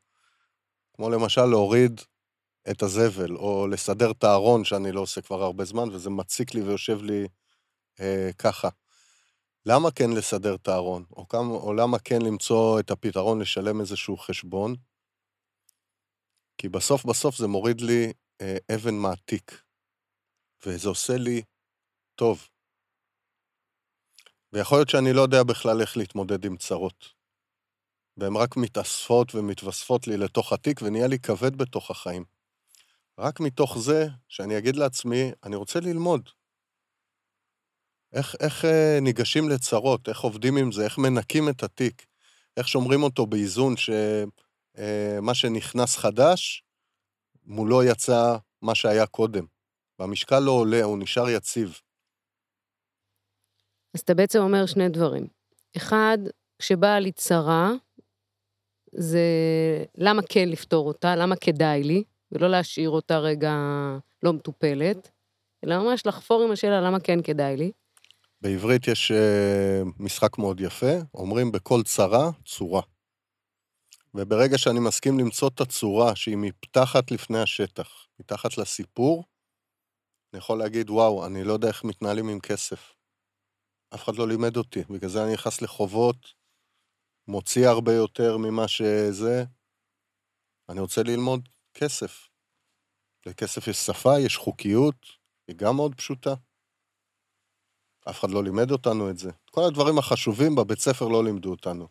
[0.94, 2.02] כמו למשל להוריד
[2.72, 6.62] את הזבל, או לסדר את הארון שאני לא עושה כבר הרבה זמן, וזה מציק לי
[6.62, 7.28] ויושב לי
[8.00, 8.70] אה, ככה.
[9.66, 11.04] למה כן לסדר את הארון?
[11.12, 14.76] או, או למה כן למצוא את הפתרון לשלם איזשהו חשבון?
[16.58, 19.62] כי בסוף בסוף זה מוריד לי אה, אבן מעתיק,
[20.66, 21.42] וזה עושה לי
[22.16, 22.48] טוב.
[24.54, 27.18] ויכול להיות שאני לא יודע בכלל איך להתמודד עם צרות.
[28.18, 32.26] והן רק מתאספות ומתווספות לי לתוך התיק, ונהיה לי כבד בתוך החיים.
[33.20, 36.30] רק מתוך זה שאני אגיד לעצמי, אני רוצה ללמוד.
[38.14, 42.06] איך, איך אה, ניגשים לצרות, איך עובדים עם זה, איך מנקים את התיק,
[42.58, 46.64] איך שומרים אותו באיזון שמה שנכנס חדש,
[47.46, 49.57] מולו יצא מה שהיה קודם.
[50.00, 51.80] והמשקל לא עולה, הוא נשאר יציב.
[53.94, 55.28] אז אתה בעצם אומר שני דברים.
[55.78, 56.18] אחד,
[56.60, 57.72] כשבאה לי צרה,
[58.92, 59.22] זה
[59.98, 63.54] למה כן לפתור אותה, למה כדאי לי, ולא להשאיר אותה רגע
[64.24, 65.12] לא מטופלת,
[65.66, 67.72] אלא ממש לחפור עם השאלה למה כן כדאי לי.
[68.42, 72.82] בעברית יש אה, משחק מאוד יפה, אומרים בכל צרה, צורה.
[74.14, 79.24] וברגע שאני מסכים למצוא את הצורה שהיא מתחת לפני השטח, מתחת לסיפור,
[80.38, 82.96] אני יכול להגיד, וואו, אני לא יודע איך מתנהלים עם כסף.
[83.96, 86.34] אף אחד לא לימד אותי, בגלל זה אני נכנס לחובות,
[87.28, 89.44] מוציא הרבה יותר ממה שזה.
[90.70, 92.30] אני רוצה ללמוד כסף.
[93.26, 95.06] לכסף יש שפה, יש חוקיות,
[95.48, 96.34] היא גם מאוד פשוטה.
[98.10, 99.32] אף אחד לא לימד אותנו את זה.
[99.52, 101.88] כל הדברים החשובים בבית ספר לא לימדו אותנו.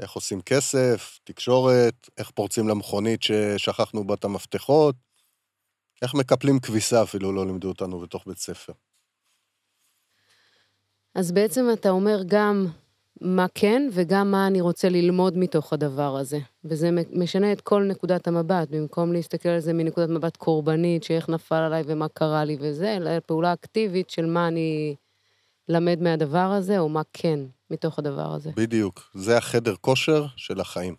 [0.00, 4.96] איך עושים כסף, תקשורת, איך פורצים למכונית ששכחנו בה את המפתחות,
[6.02, 8.72] איך מקפלים כביסה אפילו לא לימדו אותנו בתוך בית ספר.
[11.14, 12.66] אז בעצם אתה אומר גם
[13.20, 16.38] מה כן וגם מה אני רוצה ללמוד מתוך הדבר הזה.
[16.64, 21.54] וזה משנה את כל נקודת המבט, במקום להסתכל על זה מנקודת מבט קורבנית, שאיך נפל
[21.54, 24.96] עליי ומה קרה לי וזה, אלא פעולה אקטיבית של מה אני
[25.68, 28.50] למד מהדבר הזה, או מה כן מתוך הדבר הזה.
[28.56, 30.96] בדיוק, זה החדר כושר של החיים.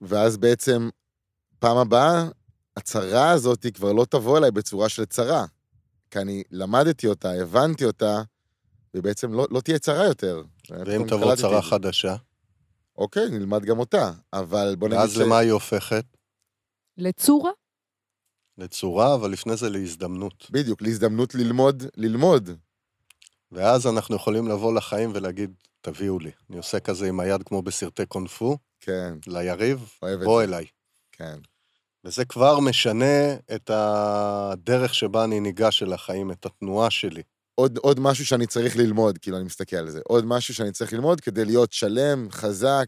[0.00, 0.88] ואז בעצם,
[1.58, 2.28] פעם הבאה,
[2.76, 5.44] הצרה הזאת היא כבר לא תבוא אליי בצורה של צרה.
[6.10, 8.22] כי אני למדתי אותה, הבנתי אותה,
[8.94, 10.42] ובעצם לא, לא תהיה צרה יותר.
[10.70, 11.70] ואם תבוא צרה את זה.
[11.70, 12.16] חדשה,
[12.98, 16.04] אוקיי, נלמד גם אותה, אבל בוא נגיד ואז למה היא הופכת?
[16.98, 17.50] לצורה?
[18.58, 20.46] לצורה, אבל לפני זה להזדמנות.
[20.50, 22.50] בדיוק, להזדמנות ללמוד, ללמוד.
[23.52, 26.30] ואז אנחנו יכולים לבוא לחיים ולהגיד, תביאו לי.
[26.50, 30.44] אני עושה כזה עם היד כמו בסרטי קונפו, כן, ליריב, בוא זה.
[30.44, 30.66] אליי.
[31.12, 31.38] כן.
[32.04, 37.22] וזה כבר משנה את הדרך שבה אני ניגש אל החיים, את התנועה שלי.
[37.54, 40.00] עוד, עוד משהו שאני צריך ללמוד, כאילו, אני מסתכל על זה.
[40.08, 42.86] עוד משהו שאני צריך ללמוד כדי להיות שלם, חזק,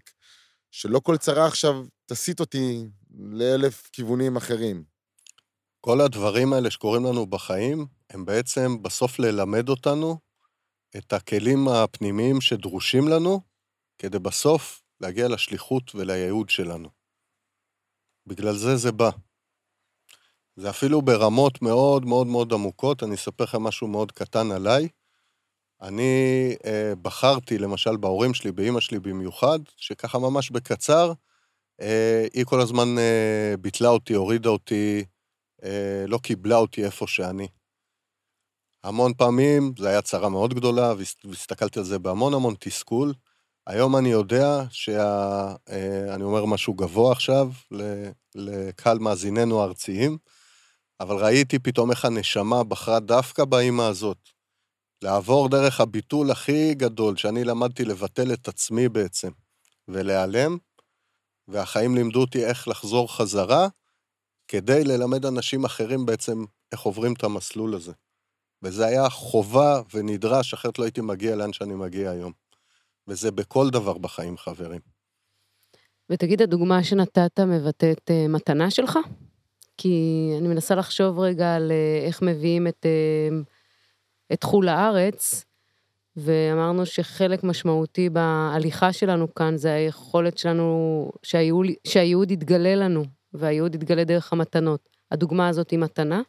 [0.71, 2.85] שלא כל צרה עכשיו תסיט אותי
[3.19, 4.85] לאלף כיוונים אחרים.
[5.81, 10.19] כל הדברים האלה שקורים לנו בחיים, הם בעצם בסוף ללמד אותנו
[10.97, 13.41] את הכלים הפנימיים שדרושים לנו,
[13.99, 16.96] כדי בסוף להגיע לשליחות ולייעוד שלנו.
[18.27, 19.11] בגלל זה זה בא.
[20.57, 24.89] זה אפילו ברמות מאוד מאוד מאוד עמוקות, אני אספר לכם משהו מאוד קטן עליי.
[25.83, 26.03] אני
[26.65, 31.13] אה, בחרתי, למשל, בהורים שלי, באימא שלי במיוחד, שככה ממש בקצר,
[31.81, 35.05] אה, היא כל הזמן אה, ביטלה אותי, הורידה אותי,
[35.65, 37.49] אה, לא קיבלה אותי איפה שאני.
[38.85, 43.13] המון פעמים, זו הייתה צרה מאוד גדולה, והס- והסתכלתי על זה בהמון המון תסכול.
[43.67, 45.55] היום אני יודע שה...
[45.71, 47.51] אה, אומר משהו גבוה עכשיו
[48.35, 50.19] לקהל מאזיננו הארציים,
[51.01, 54.19] אבל ראיתי פתאום איך הנשמה בחרה דווקא באימא הזאת,
[55.03, 59.31] לעבור דרך הביטול הכי גדול, שאני למדתי לבטל את עצמי בעצם,
[59.89, 60.57] ולהיעלם,
[61.49, 63.69] והחיים לימדו אותי איך לחזור חזרה,
[64.49, 67.93] כדי ללמד אנשים אחרים בעצם איך עוברים את המסלול הזה.
[68.63, 72.46] וזה היה חובה ונדרש, אחרת לא הייתי מגיע לאן שאני מגיע היום.
[73.09, 74.81] וזה בכל דבר בחיים, חברים.
[76.11, 78.99] ותגיד, הדוגמה שנתת מבטאת אה, מתנה שלך?
[79.77, 83.37] כי אני מנסה לחשוב רגע על אה, איך מביאים את, אה,
[84.33, 85.45] את חו"ל לארץ,
[86.17, 94.05] ואמרנו שחלק משמעותי בהליכה שלנו כאן זה היכולת שלנו, שהייעוד, שהייעוד יתגלה לנו, והייעוד יתגלה
[94.05, 94.89] דרך המתנות.
[95.11, 96.23] הדוגמה הזאת היא מתנה?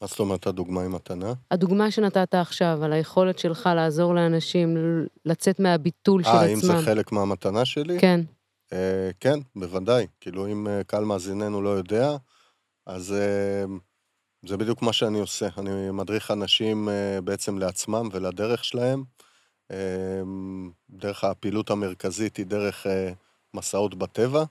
[0.00, 1.32] מה זאת אומרת הדוגמה עם מתנה?
[1.50, 4.76] הדוגמה שנתת עכשיו, על היכולת שלך לעזור לאנשים
[5.24, 6.70] לצאת מהביטול של אה, עצמם.
[6.70, 8.00] אם זה חלק מהמתנה שלי?
[8.00, 8.20] כן.
[8.72, 10.06] אה, כן, בוודאי.
[10.20, 12.16] כאילו, אם אה, קהל מאזיננו לא יודע,
[12.86, 13.64] אז אה,
[14.48, 15.48] זה בדיוק מה שאני עושה.
[15.58, 19.04] אני מדריך אנשים אה, בעצם לעצמם ולדרך שלהם.
[19.70, 20.22] אה,
[20.90, 23.12] דרך הפעילות המרכזית היא דרך אה,
[23.54, 24.44] מסעות בטבע,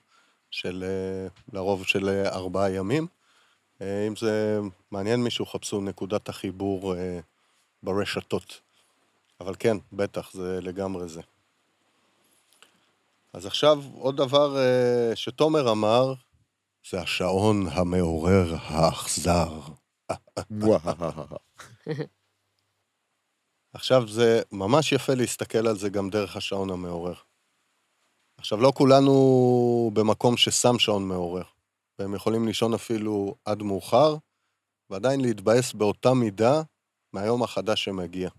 [0.51, 3.08] של אה, לרוב של אה, ארבעה ימים.
[3.81, 4.59] אה, אם זה
[4.91, 7.19] מעניין מישהו, חפשו נקודת החיבור אה,
[7.83, 8.61] ברשתות.
[9.39, 11.21] אבל כן, בטח, זה לגמרי זה.
[13.33, 16.13] אז עכשיו, עוד דבר אה, שתומר אמר,
[16.89, 19.59] זה השעון המעורר האכזר.
[23.73, 27.13] עכשיו, זה ממש יפה להסתכל על זה גם דרך השעון המעורר.
[28.38, 31.43] עכשיו, לא כולנו במקום ששם שעון מעורר,
[31.99, 34.15] והם יכולים לישון אפילו עד מאוחר,
[34.89, 36.62] ועדיין להתבאס באותה מידה
[37.13, 38.29] מהיום החדש שמגיע.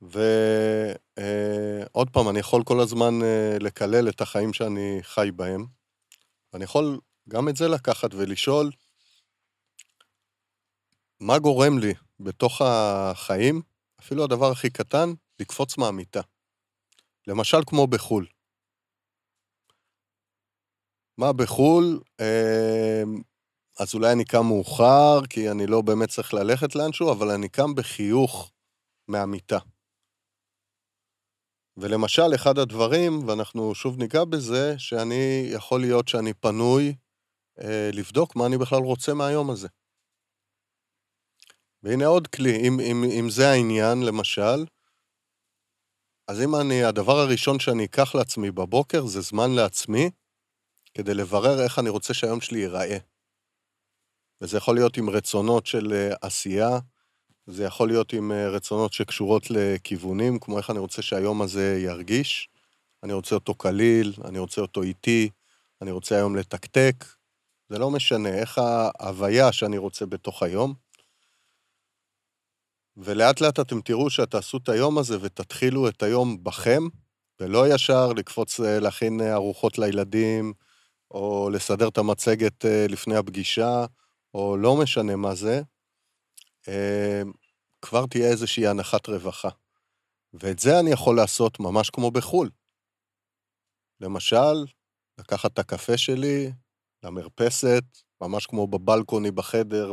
[0.00, 0.20] ועוד
[2.12, 5.66] פעם, אני יכול כל הזמן אה, לקלל את החיים שאני חי בהם,
[6.52, 8.70] ואני יכול גם את זה לקחת ולשאול,
[11.20, 13.62] מה גורם לי בתוך החיים,
[14.00, 15.08] אפילו הדבר הכי קטן,
[15.40, 16.20] לקפוץ מהמיטה.
[17.26, 18.26] למשל כמו בחו"ל.
[21.18, 22.00] מה בחו"ל?
[22.20, 23.02] אה,
[23.78, 27.74] אז אולי אני קם מאוחר, כי אני לא באמת צריך ללכת לאנשהו, אבל אני קם
[27.74, 28.52] בחיוך
[29.08, 29.58] מהמיטה.
[31.76, 36.94] ולמשל, אחד הדברים, ואנחנו שוב ניגע בזה, שאני, יכול להיות שאני פנוי
[37.60, 39.68] אה, לבדוק מה אני בכלל רוצה מהיום הזה.
[41.82, 44.64] והנה עוד כלי, אם, אם, אם זה העניין, למשל,
[46.28, 50.10] אז אם אני, הדבר הראשון שאני אקח לעצמי בבוקר זה זמן לעצמי,
[50.98, 52.98] כדי לברר איך אני רוצה שהיום שלי ייראה.
[54.40, 56.78] וזה יכול להיות עם רצונות של אה, עשייה,
[57.46, 62.48] זה יכול להיות עם אה, רצונות שקשורות לכיוונים, כמו איך אני רוצה שהיום הזה ירגיש.
[63.02, 65.30] אני רוצה אותו קליל, אני רוצה אותו איטי,
[65.82, 67.04] אני רוצה היום לתקתק.
[67.68, 70.74] זה לא משנה, איך ההוויה שאני רוצה בתוך היום.
[72.96, 76.82] ולאט לאט אתם תראו שתעשו את היום הזה ותתחילו את היום בכם,
[77.40, 80.52] ולא ישר לקפוץ אה, להכין ארוחות לילדים,
[81.10, 83.84] או לסדר את המצגת אה, לפני הפגישה,
[84.34, 85.62] או לא משנה מה זה,
[86.68, 87.22] אה,
[87.82, 89.48] כבר תהיה איזושהי הנחת רווחה.
[90.32, 92.50] ואת זה אני יכול לעשות ממש כמו בחו"ל.
[94.00, 94.64] למשל,
[95.18, 96.52] לקחת את הקפה שלי
[97.02, 97.84] למרפסת,
[98.20, 99.92] ממש כמו בבלקוני בחדר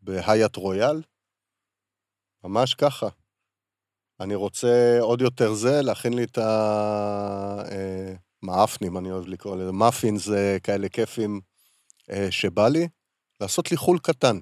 [0.00, 1.02] בהיאט רויאל.
[2.44, 3.08] ממש ככה.
[4.20, 6.38] אני רוצה עוד יותר זה, להכין לי את
[8.42, 11.40] המאפנים, אני אוהב לקרוא לזה, מאפין זה כאלה כיפים
[12.10, 12.88] אה, שבא לי,
[13.40, 14.38] לעשות לי חול קטן.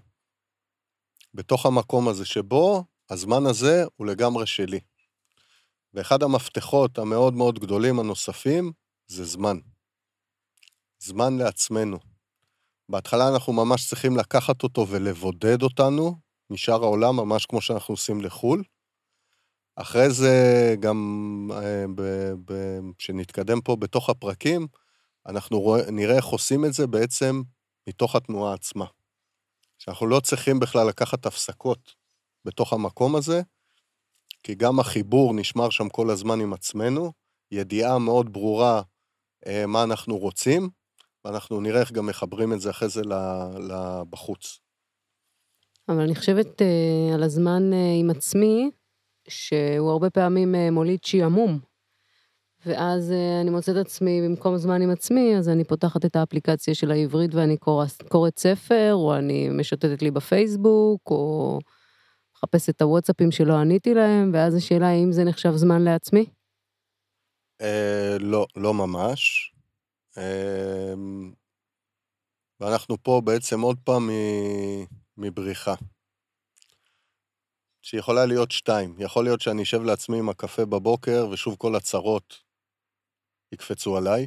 [1.35, 4.81] בתוך המקום הזה, שבו הזמן הזה הוא לגמרי שלי.
[5.95, 8.73] ואחד המפתחות המאוד מאוד גדולים הנוספים
[9.07, 9.59] זה זמן.
[10.99, 11.99] זמן לעצמנו.
[12.89, 16.15] בהתחלה אנחנו ממש צריכים לקחת אותו ולבודד אותנו
[16.51, 18.63] משאר העולם, ממש כמו שאנחנו עושים לחו"ל.
[19.77, 21.85] אחרי זה, גם אה,
[22.99, 24.67] כשנתקדם פה בתוך הפרקים,
[25.27, 27.43] אנחנו רוא, נראה איך עושים את זה בעצם
[27.89, 28.87] מתוך התנועה עצמה.
[29.79, 31.95] שאנחנו לא צריכים בכלל לקחת הפסקות
[32.45, 33.43] בתוך המקום הזה,
[34.43, 37.13] כי גם החיבור נשמר שם כל הזמן עם עצמנו,
[37.51, 38.83] ידיעה מאוד ברורה
[39.47, 40.69] אה, מה אנחנו רוצים,
[41.25, 43.03] ואנחנו נראה איך גם מחברים את זה אחרי זה
[44.11, 44.59] בחוץ.
[45.89, 48.71] אבל אני חושבת אה, על הזמן אה, עם עצמי,
[49.29, 51.59] שהוא הרבה פעמים אה, מוליד שעמום.
[52.67, 56.91] ואז אה, אני מוצאת עצמי, במקום זמן עם עצמי, אז אני פותחת את האפליקציה של
[56.91, 61.59] העברית ואני קוראת, קוראת ספר, או אני משוטטת לי בפייסבוק, או
[62.37, 66.25] מחפשת את הוואטסאפים שלא עניתי להם, ואז השאלה האם זה נחשב זמן לעצמי?
[67.61, 69.53] אה, לא, לא ממש.
[70.19, 70.95] אה,
[72.61, 74.11] ואנחנו פה בעצם עוד פעם
[75.17, 75.75] מבריחה.
[77.87, 78.95] שיכולה להיות שתיים.
[78.99, 82.43] יכול להיות שאני אשב לעצמי עם הקפה בבוקר, ושוב כל הצרות
[83.53, 84.27] יקפצו עליי,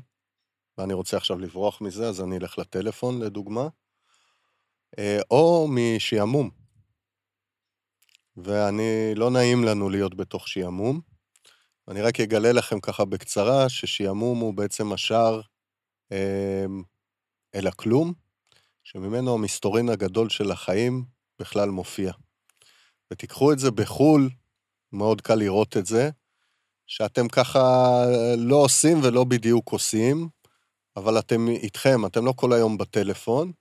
[0.78, 3.68] ואני רוצה עכשיו לברוח מזה, אז אני אלך לטלפון, לדוגמה.
[5.00, 6.50] אה, או משעמום.
[8.38, 11.02] ואני, לא נעים לנו להיות בתוך שעמום.
[11.88, 15.42] אני רק אגלה לכם ככה בקצרה, ששעמום הוא בעצם השער
[16.12, 16.66] אה,
[17.56, 18.14] אל הכלום,
[18.84, 21.06] שממנו המסתורין הגדול של החיים
[21.40, 22.12] בכלל מופיע.
[23.12, 24.30] ותיקחו את זה בחו"ל,
[24.92, 26.10] מאוד קל לראות את זה,
[26.88, 27.70] שאתם ככה
[28.38, 30.30] לא עושים ולא בדיוק עושים,
[30.96, 33.52] אבל אתם איתכם, אתם לא כל היום בטלפון.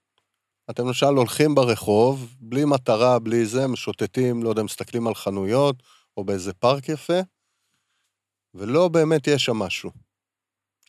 [0.71, 5.83] אתם למשל הולכים ברחוב, בלי מטרה, בלי זה, משוטטים, לא יודע, מסתכלים על חנויות,
[6.17, 7.21] או באיזה פארק יפה,
[8.55, 9.91] ולא באמת יש שם משהו,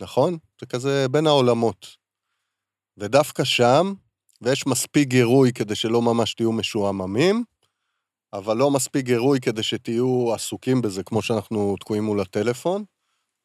[0.01, 0.37] נכון?
[0.59, 1.97] זה כזה בין העולמות.
[2.97, 3.93] ודווקא שם,
[4.41, 7.43] ויש מספיק גירוי כדי שלא ממש תהיו משועממים,
[8.33, 12.83] אבל לא מספיק גירוי כדי שתהיו עסוקים בזה כמו שאנחנו תקועים מול הטלפון.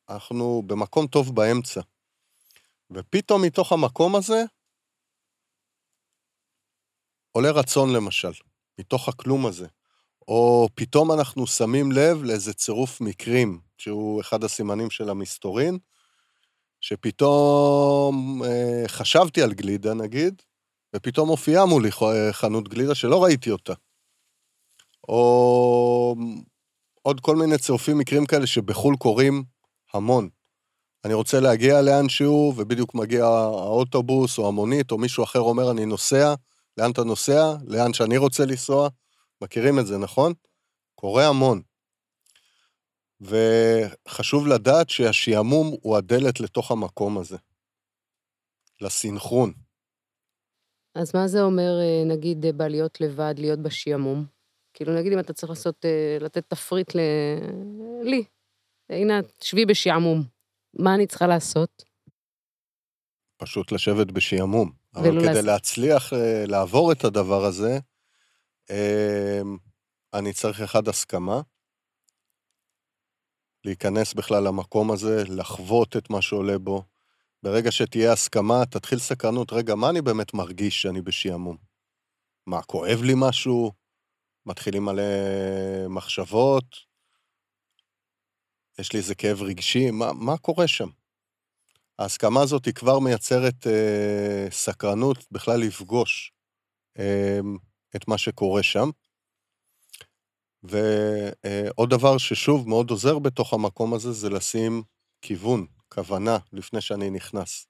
[0.08, 1.80] אנחנו במקום טוב באמצע.
[2.90, 4.44] ופתאום מתוך המקום הזה
[7.32, 8.32] עולה רצון למשל,
[8.80, 9.66] מתוך הכלום הזה.
[10.28, 15.78] או פתאום אנחנו שמים לב לאיזה צירוף מקרים, שהוא אחד הסימנים של המסתורין,
[16.80, 20.42] שפתאום אה, חשבתי על גלידה נגיד,
[20.96, 21.90] ופתאום הופיעה מולי
[22.32, 23.74] חנות גלידה שלא ראיתי אותה.
[25.08, 26.16] או
[27.02, 29.44] עוד כל מיני צירופים מקרים כאלה שבחו"ל קורים
[29.94, 30.28] המון.
[31.04, 36.34] אני רוצה להגיע לאנשהו, ובדיוק מגיע האוטובוס או המונית, או מישהו אחר אומר, אני נוסע,
[36.78, 37.54] לאן אתה נוסע?
[37.66, 38.88] לאן שאני רוצה לנסוע.
[39.42, 40.32] מכירים את זה, נכון?
[40.94, 41.62] קורה המון.
[43.20, 47.36] וחשוב לדעת שהשעמום הוא הדלת לתוך המקום הזה,
[48.80, 49.52] לסינכרון.
[50.94, 54.33] אז מה זה אומר, אה, נגיד, בעליות לבד, להיות בשעמום?
[54.74, 56.98] כאילו, נגיד אם אתה צריך לעשות, אה, לתת תפריט ל...
[58.02, 58.24] לי,
[58.90, 60.22] הנה, שבי בשעמום,
[60.78, 61.84] מה אני צריכה לעשות?
[63.36, 64.72] פשוט לשבת בשעמום.
[64.94, 65.44] אבל כדי לעשות...
[65.44, 67.78] להצליח אה, לעבור את הדבר הזה,
[68.70, 69.56] אמ,
[70.14, 71.40] אני צריך אחד הסכמה,
[73.64, 76.82] להיכנס בכלל למקום הזה, לחוות את מה שעולה בו.
[77.42, 81.56] ברגע שתהיה הסכמה, תתחיל סקרנות, רגע, מה אני באמת מרגיש שאני בשעמום?
[82.46, 83.72] מה, כואב לי משהו?
[84.46, 85.02] מתחילים מלא
[85.88, 86.64] מחשבות,
[88.78, 90.88] יש לי איזה כאב רגשי, מה, מה קורה שם?
[91.98, 96.32] ההסכמה הזאת היא כבר מייצרת אה, סקרנות בכלל לפגוש
[96.98, 97.40] אה,
[97.96, 98.90] את מה שקורה שם.
[100.62, 104.82] ועוד אה, דבר ששוב מאוד עוזר בתוך המקום הזה, זה לשים
[105.22, 107.66] כיוון, כוונה, לפני שאני נכנס.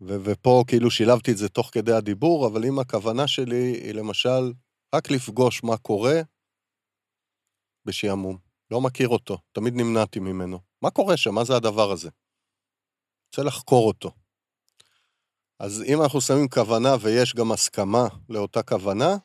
[0.00, 4.52] ו- ופה כאילו שילבתי את זה תוך כדי הדיבור, אבל אם הכוונה שלי היא למשל
[4.94, 6.20] רק לפגוש מה קורה
[7.84, 8.38] בשעמום.
[8.70, 10.58] לא מכיר אותו, תמיד נמנעתי ממנו.
[10.82, 11.34] מה קורה שם?
[11.34, 12.10] מה זה הדבר הזה?
[13.26, 14.10] רוצה לחקור אותו.
[15.58, 19.16] אז אם אנחנו שמים כוונה ויש גם הסכמה לאותה כוונה,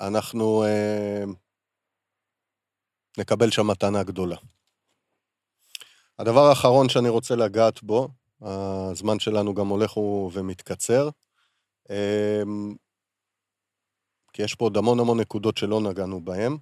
[0.00, 1.24] אנחנו אה,
[3.18, 4.36] נקבל שם מתנה גדולה.
[6.18, 8.08] הדבר האחרון שאני רוצה לגעת בו,
[8.40, 9.96] הזמן שלנו גם הולך
[10.32, 11.08] ומתקצר.
[11.90, 12.74] אמ,
[14.32, 16.56] כי יש פה עוד המון המון נקודות שלא נגענו בהן,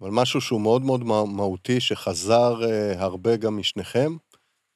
[0.00, 4.16] אבל משהו שהוא מאוד מאוד מהותי, שחזר אה, הרבה גם משניכם,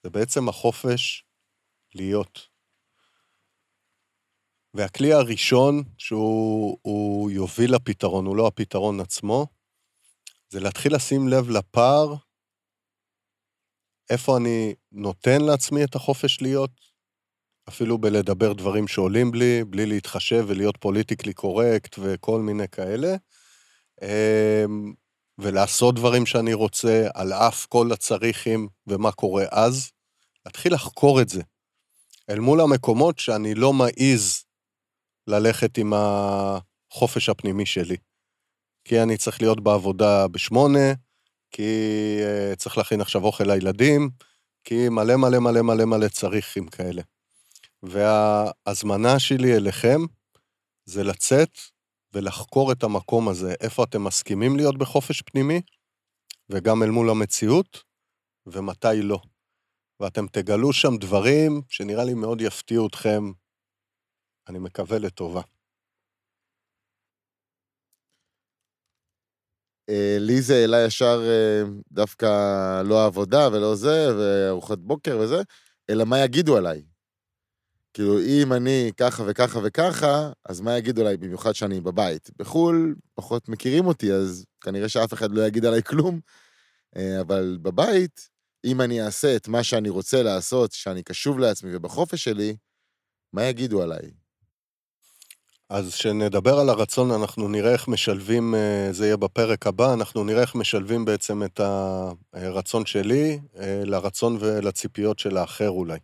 [0.02, 1.24] זה בעצם החופש
[1.94, 2.48] להיות.
[4.74, 9.46] והכלי הראשון שהוא יוביל לפתרון, הוא לא הפתרון עצמו,
[10.48, 12.14] זה להתחיל לשים לב לפער,
[14.10, 16.70] איפה אני נותן לעצמי את החופש להיות,
[17.68, 23.16] אפילו בלדבר דברים שעולים בלי, בלי להתחשב ולהיות פוליטיקלי קורקט וכל מיני כאלה,
[24.02, 24.92] אמ,
[25.38, 29.90] ולעשות דברים שאני רוצה, על אף כל הצריכים ומה קורה אז,
[30.46, 31.42] להתחיל לחקור את זה.
[32.30, 34.44] אל מול המקומות שאני לא מעז
[35.26, 37.96] ללכת עם החופש הפנימי שלי.
[38.84, 40.92] כי אני צריך להיות בעבודה בשמונה,
[41.50, 41.62] כי
[42.20, 44.10] uh, צריך להכין עכשיו אוכל לילדים,
[44.64, 47.02] כי מלא מלא מלא מלא מלא צריכים כאלה.
[47.86, 50.00] וההזמנה שלי אליכם
[50.84, 51.58] זה לצאת
[52.12, 55.60] ולחקור את המקום הזה, איפה אתם מסכימים להיות בחופש פנימי,
[56.48, 57.82] וגם אל מול המציאות,
[58.46, 59.18] ומתי לא.
[60.00, 63.22] ואתם תגלו שם דברים שנראה לי מאוד יפתיעו אתכם,
[64.48, 65.42] אני מקווה לטובה.
[69.88, 71.62] אה, לי זה העלה ישר אה,
[71.92, 72.26] דווקא
[72.82, 75.42] לא העבודה ולא זה, וארוחת בוקר וזה,
[75.90, 76.95] אלא מה יגידו עליי.
[77.96, 82.30] כאילו, אם אני ככה וככה וככה, אז מה יגידו עליי, במיוחד שאני בבית.
[82.38, 86.20] בחו"ל פחות מכירים אותי, אז כנראה שאף אחד לא יגיד עליי כלום,
[86.96, 88.28] אה, אבל בבית,
[88.64, 92.56] אם אני אעשה את מה שאני רוצה לעשות, שאני קשוב לעצמי ובחופש שלי,
[93.32, 94.10] מה יגידו עליי?
[95.70, 100.40] אז כשנדבר על הרצון, אנחנו נראה איך משלבים, אה, זה יהיה בפרק הבא, אנחנו נראה
[100.40, 101.60] איך משלבים בעצם את
[102.32, 105.98] הרצון שלי אה, לרצון ולציפיות של האחר אולי.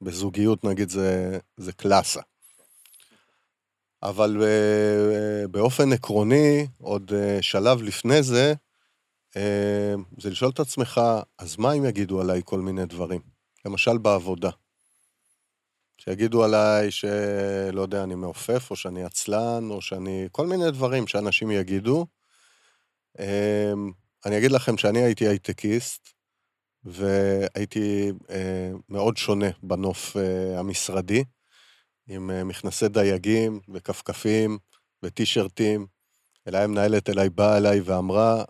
[0.00, 2.20] בזוגיות נגיד זה, זה קלאסה.
[4.02, 8.54] אבל אה, באופן עקרוני, עוד שלב לפני זה,
[10.18, 11.00] זה לשאול את עצמך,
[11.38, 13.20] אז מה אם יגידו עליי כל מיני דברים?
[13.64, 14.50] למשל בעבודה.
[15.98, 20.28] שיגידו עליי שלא יודע, אני מעופף, או שאני עצלן, או שאני...
[20.32, 22.06] כל מיני דברים שאנשים יגידו.
[24.26, 26.08] אני אגיד לכם שאני הייתי הייטקיסט,
[26.86, 31.24] והייתי אה, מאוד שונה בנוף אה, המשרדי,
[32.08, 34.58] עם אה, מכנסי דייגים וכפכפים
[35.02, 35.86] וטישרטים.
[36.48, 38.44] אליי המנהלת אליי באה אליי ואמרה,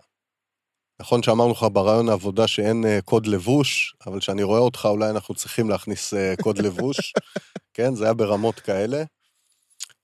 [1.01, 5.69] נכון שאמרנו לך ברעיון העבודה שאין קוד לבוש, אבל כשאני רואה אותך אולי אנחנו צריכים
[5.69, 7.13] להכניס קוד לבוש,
[7.73, 7.95] כן?
[7.95, 9.03] זה היה ברמות כאלה.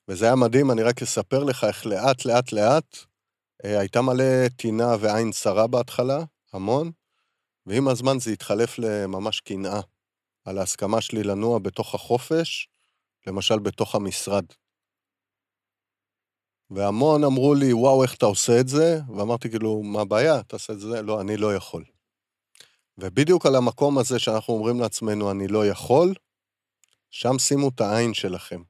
[0.08, 4.96] וזה היה מדהים, אני רק אספר לך איך לאט, לאט, לאט, uh, הייתה מלא טינה
[5.00, 6.24] ועין צרה בהתחלה,
[6.54, 6.92] המון,
[7.66, 9.82] ועם הזמן זה התחלף לממש קנאה
[10.46, 12.68] על ההסכמה שלי לנוע בתוך החופש,
[13.28, 14.46] למשל בתוך המשרד.
[16.70, 19.00] והמון אמרו לי, וואו, איך אתה עושה את זה?
[19.18, 20.44] ואמרתי, כאילו, מה הבעיה?
[20.44, 21.02] תעשה את זה?
[21.02, 21.84] לא, אני לא יכול.
[22.98, 26.14] ובדיוק על המקום הזה שאנחנו אומרים לעצמנו, אני לא יכול,
[27.10, 28.62] שם שימו את העין שלכם.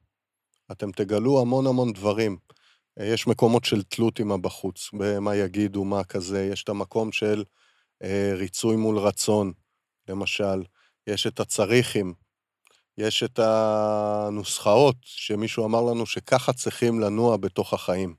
[0.72, 2.36] אתם תגלו המון המון דברים.
[3.00, 7.44] יש מקומות של תלות עם הבחוץ, במה יגידו, מה כזה, יש את המקום של
[8.34, 9.52] ריצוי מול רצון,
[10.08, 10.62] למשל.
[11.06, 12.14] יש את הצריכים,
[12.98, 18.14] יש את הנוסחאות שמישהו אמר לנו שככה צריכים לנוע בתוך החיים.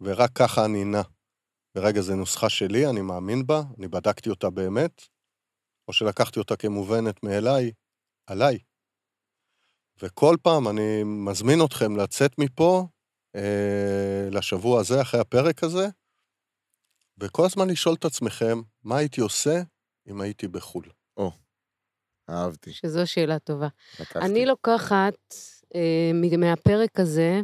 [0.00, 1.02] ורק ככה אני נע.
[1.76, 5.02] ורגע, זו נוסחה שלי, אני מאמין בה, אני בדקתי אותה באמת,
[5.88, 7.72] או שלקחתי אותה כמובנת מאליי,
[8.26, 8.58] עליי.
[10.02, 12.86] וכל פעם אני מזמין אתכם לצאת מפה
[13.36, 15.88] אה, לשבוע הזה, אחרי הפרק הזה,
[17.18, 19.62] וכל הזמן לשאול את עצמכם, מה הייתי עושה
[20.08, 20.84] אם הייתי בחו"ל?
[21.16, 21.28] או.
[21.28, 21.42] Oh.
[22.30, 22.72] אהבתי.
[22.72, 23.68] שזו שאלה טובה.
[24.00, 24.26] לקחתי.
[24.26, 25.34] אני לוקחת
[25.74, 27.40] אה, מהפרק הזה,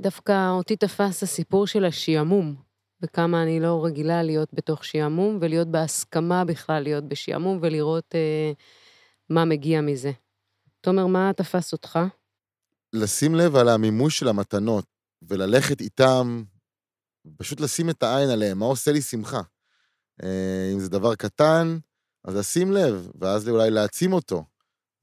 [0.00, 2.54] דווקא אותי תפס הסיפור של השעמום,
[3.02, 8.52] וכמה אני לא רגילה להיות בתוך שעמום, ולהיות בהסכמה בכלל להיות בשעמום, ולראות אה,
[9.30, 10.12] מה מגיע מזה.
[10.80, 11.98] תומר, מה תפס אותך?
[12.92, 14.84] לשים לב על המימוש של המתנות,
[15.22, 16.42] וללכת איתם,
[17.36, 19.40] פשוט לשים את העין עליהם, מה עושה לי שמחה.
[20.22, 21.78] אה, אם זה דבר קטן,
[22.24, 24.44] אז לשים לב, ואז אולי להעצים אותו,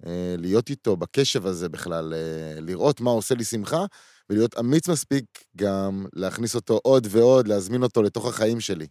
[0.05, 3.85] אה, להיות איתו בקשב הזה בכלל, אה, לראות מה עושה לי שמחה,
[4.29, 8.87] ולהיות אמיץ מספיק גם להכניס אותו עוד ועוד, להזמין אותו לתוך החיים שלי.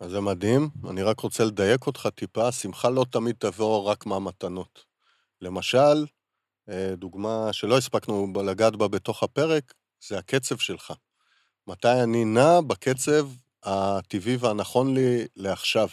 [0.00, 4.84] אז זה מדהים, אני רק רוצה לדייק אותך טיפה, שמחה לא תמיד תבוא רק מהמתנות.
[5.40, 6.06] למשל,
[6.96, 9.74] דוגמה שלא הספקנו לגעת בה בתוך הפרק,
[10.08, 10.92] זה הקצב שלך.
[11.66, 13.28] מתי אני נע בקצב
[13.62, 15.88] הטבעי והנכון לי לעכשיו.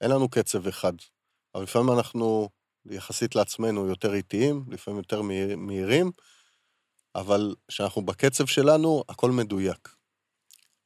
[0.00, 0.92] אין לנו קצב אחד.
[1.54, 2.48] אבל לפעמים אנחנו
[2.86, 6.10] יחסית לעצמנו יותר איטיים, לפעמים יותר מהיר- מהירים,
[7.14, 9.96] אבל כשאנחנו בקצב שלנו, הכל מדויק.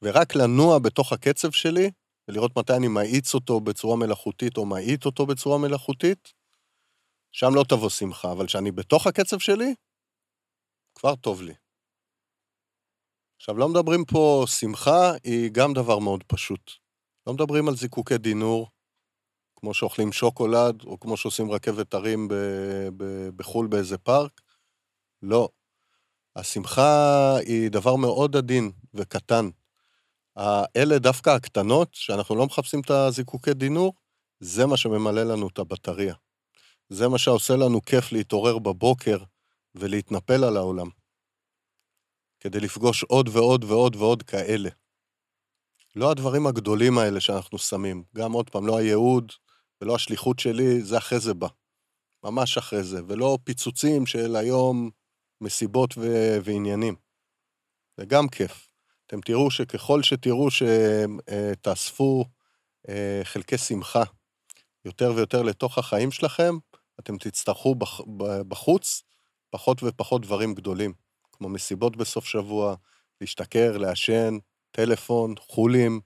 [0.01, 1.91] ורק לנוע בתוך הקצב שלי,
[2.27, 6.33] ולראות מתי אני מאיץ אותו בצורה מלאכותית או מאיט אותו בצורה מלאכותית,
[7.31, 9.75] שם לא תבוא שמחה, אבל כשאני בתוך הקצב שלי,
[10.95, 11.53] כבר טוב לי.
[13.37, 16.71] עכשיו, לא מדברים פה, שמחה היא גם דבר מאוד פשוט.
[17.27, 18.67] לא מדברים על זיקוקי דינור,
[19.55, 22.33] כמו שאוכלים שוקולד, או כמו שעושים רכבת הרים ב-
[22.97, 24.41] ב- בחו"ל באיזה פארק.
[25.21, 25.49] לא.
[26.35, 29.49] השמחה היא דבר מאוד עדין וקטן.
[30.35, 33.93] האלה דווקא הקטנות, שאנחנו לא מחפשים את הזיקוקי דינור,
[34.39, 36.15] זה מה שממלא לנו את הבטריה.
[36.89, 39.17] זה מה שעושה לנו כיף להתעורר בבוקר
[39.75, 40.96] ולהתנפל על העולם.
[42.39, 44.69] כדי לפגוש עוד ועוד ועוד ועוד כאלה.
[45.95, 48.03] לא הדברים הגדולים האלה שאנחנו שמים.
[48.15, 49.31] גם עוד פעם, לא הייעוד
[49.81, 51.47] ולא השליחות שלי, זה אחרי זה בא.
[52.23, 54.89] ממש אחרי זה, ולא פיצוצים של היום
[55.41, 56.95] מסיבות ו- ועניינים.
[57.97, 58.69] זה גם כיף.
[59.07, 62.25] אתם תראו שככל שתראו שתאספו
[62.89, 64.03] אה, חלקי שמחה
[64.85, 66.53] יותר ויותר לתוך החיים שלכם,
[66.99, 68.01] אתם תצטרכו בח-
[68.47, 69.03] בחוץ
[69.49, 70.93] פחות ופחות דברים גדולים,
[71.37, 72.75] כמו מסיבות בסוף שבוע,
[73.21, 74.37] להשתכר, לעשן,
[74.71, 75.99] טלפון, חולים,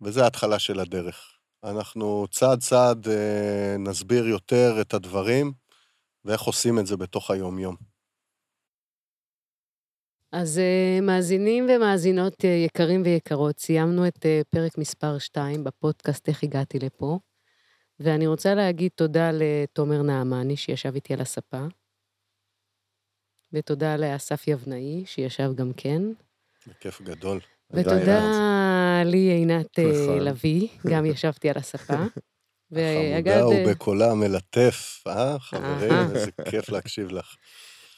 [0.00, 1.38] וזה ההתחלה של הדרך.
[1.64, 5.52] אנחנו צעד צעד אה, נסביר יותר את הדברים
[6.24, 7.76] ואיך עושים את זה בתוך היום-יום.
[10.32, 16.42] אז אה, מאזינים ומאזינות אה, יקרים ויקרות, סיימנו את אה, פרק מספר 2 בפודקאסט איך
[16.42, 17.18] הגעתי לפה,
[18.00, 21.66] ואני רוצה להגיד תודה לתומר נעמני שישב איתי על הספה,
[23.52, 26.02] ותודה לאסף יבנאי שישב גם כן,
[26.66, 27.40] זה כיף גדול.
[27.70, 28.22] ותודה
[29.04, 30.20] לי עינת אה, נכון.
[30.20, 32.04] לביא, גם ישבתי על הספה.
[32.74, 35.92] חמודה אה, ובקולה מלטף, אה, חברים?
[35.92, 37.36] איזה כיף להקשיב לך.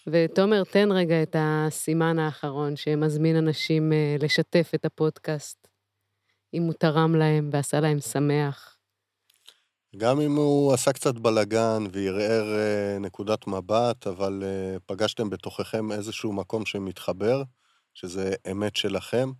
[0.06, 5.68] ותומר, תן רגע את הסימן האחרון שמזמין אנשים אה, לשתף את הפודקאסט,
[6.54, 8.76] אם הוא תרם להם ועשה להם שמח.
[9.96, 16.32] גם אם הוא עשה קצת בלאגן וערער אה, נקודת מבט, אבל אה, פגשתם בתוככם איזשהו
[16.32, 17.42] מקום שמתחבר,
[17.94, 19.32] שזה אמת שלכם,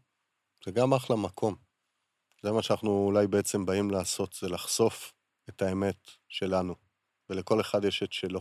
[0.64, 1.55] זה גם אחלה מקום.
[2.42, 5.12] זה מה שאנחנו אולי בעצם באים לעשות, זה לחשוף
[5.48, 5.96] את האמת
[6.28, 6.74] שלנו,
[7.30, 8.40] ולכל אחד יש את שלו.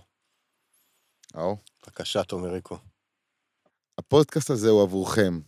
[1.36, 1.57] או.
[1.84, 2.78] בבקשה, תומריקו.
[3.97, 5.39] הפודקאסט הזה הוא עבורכם.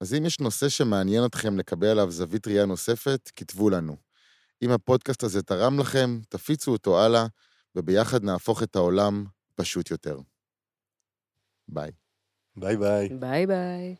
[0.00, 4.07] אז אם יש נושא שמעניין אתכם לקבל עליו זווית ראייה נוספת, כתבו לנו.
[4.62, 7.26] אם הפודקאסט הזה תרם לכם, תפיצו אותו הלאה,
[7.76, 10.18] וביחד נהפוך את העולם פשוט יותר.
[11.68, 11.90] ביי.
[12.56, 13.08] ביי ביי.
[13.08, 13.96] ביי ביי.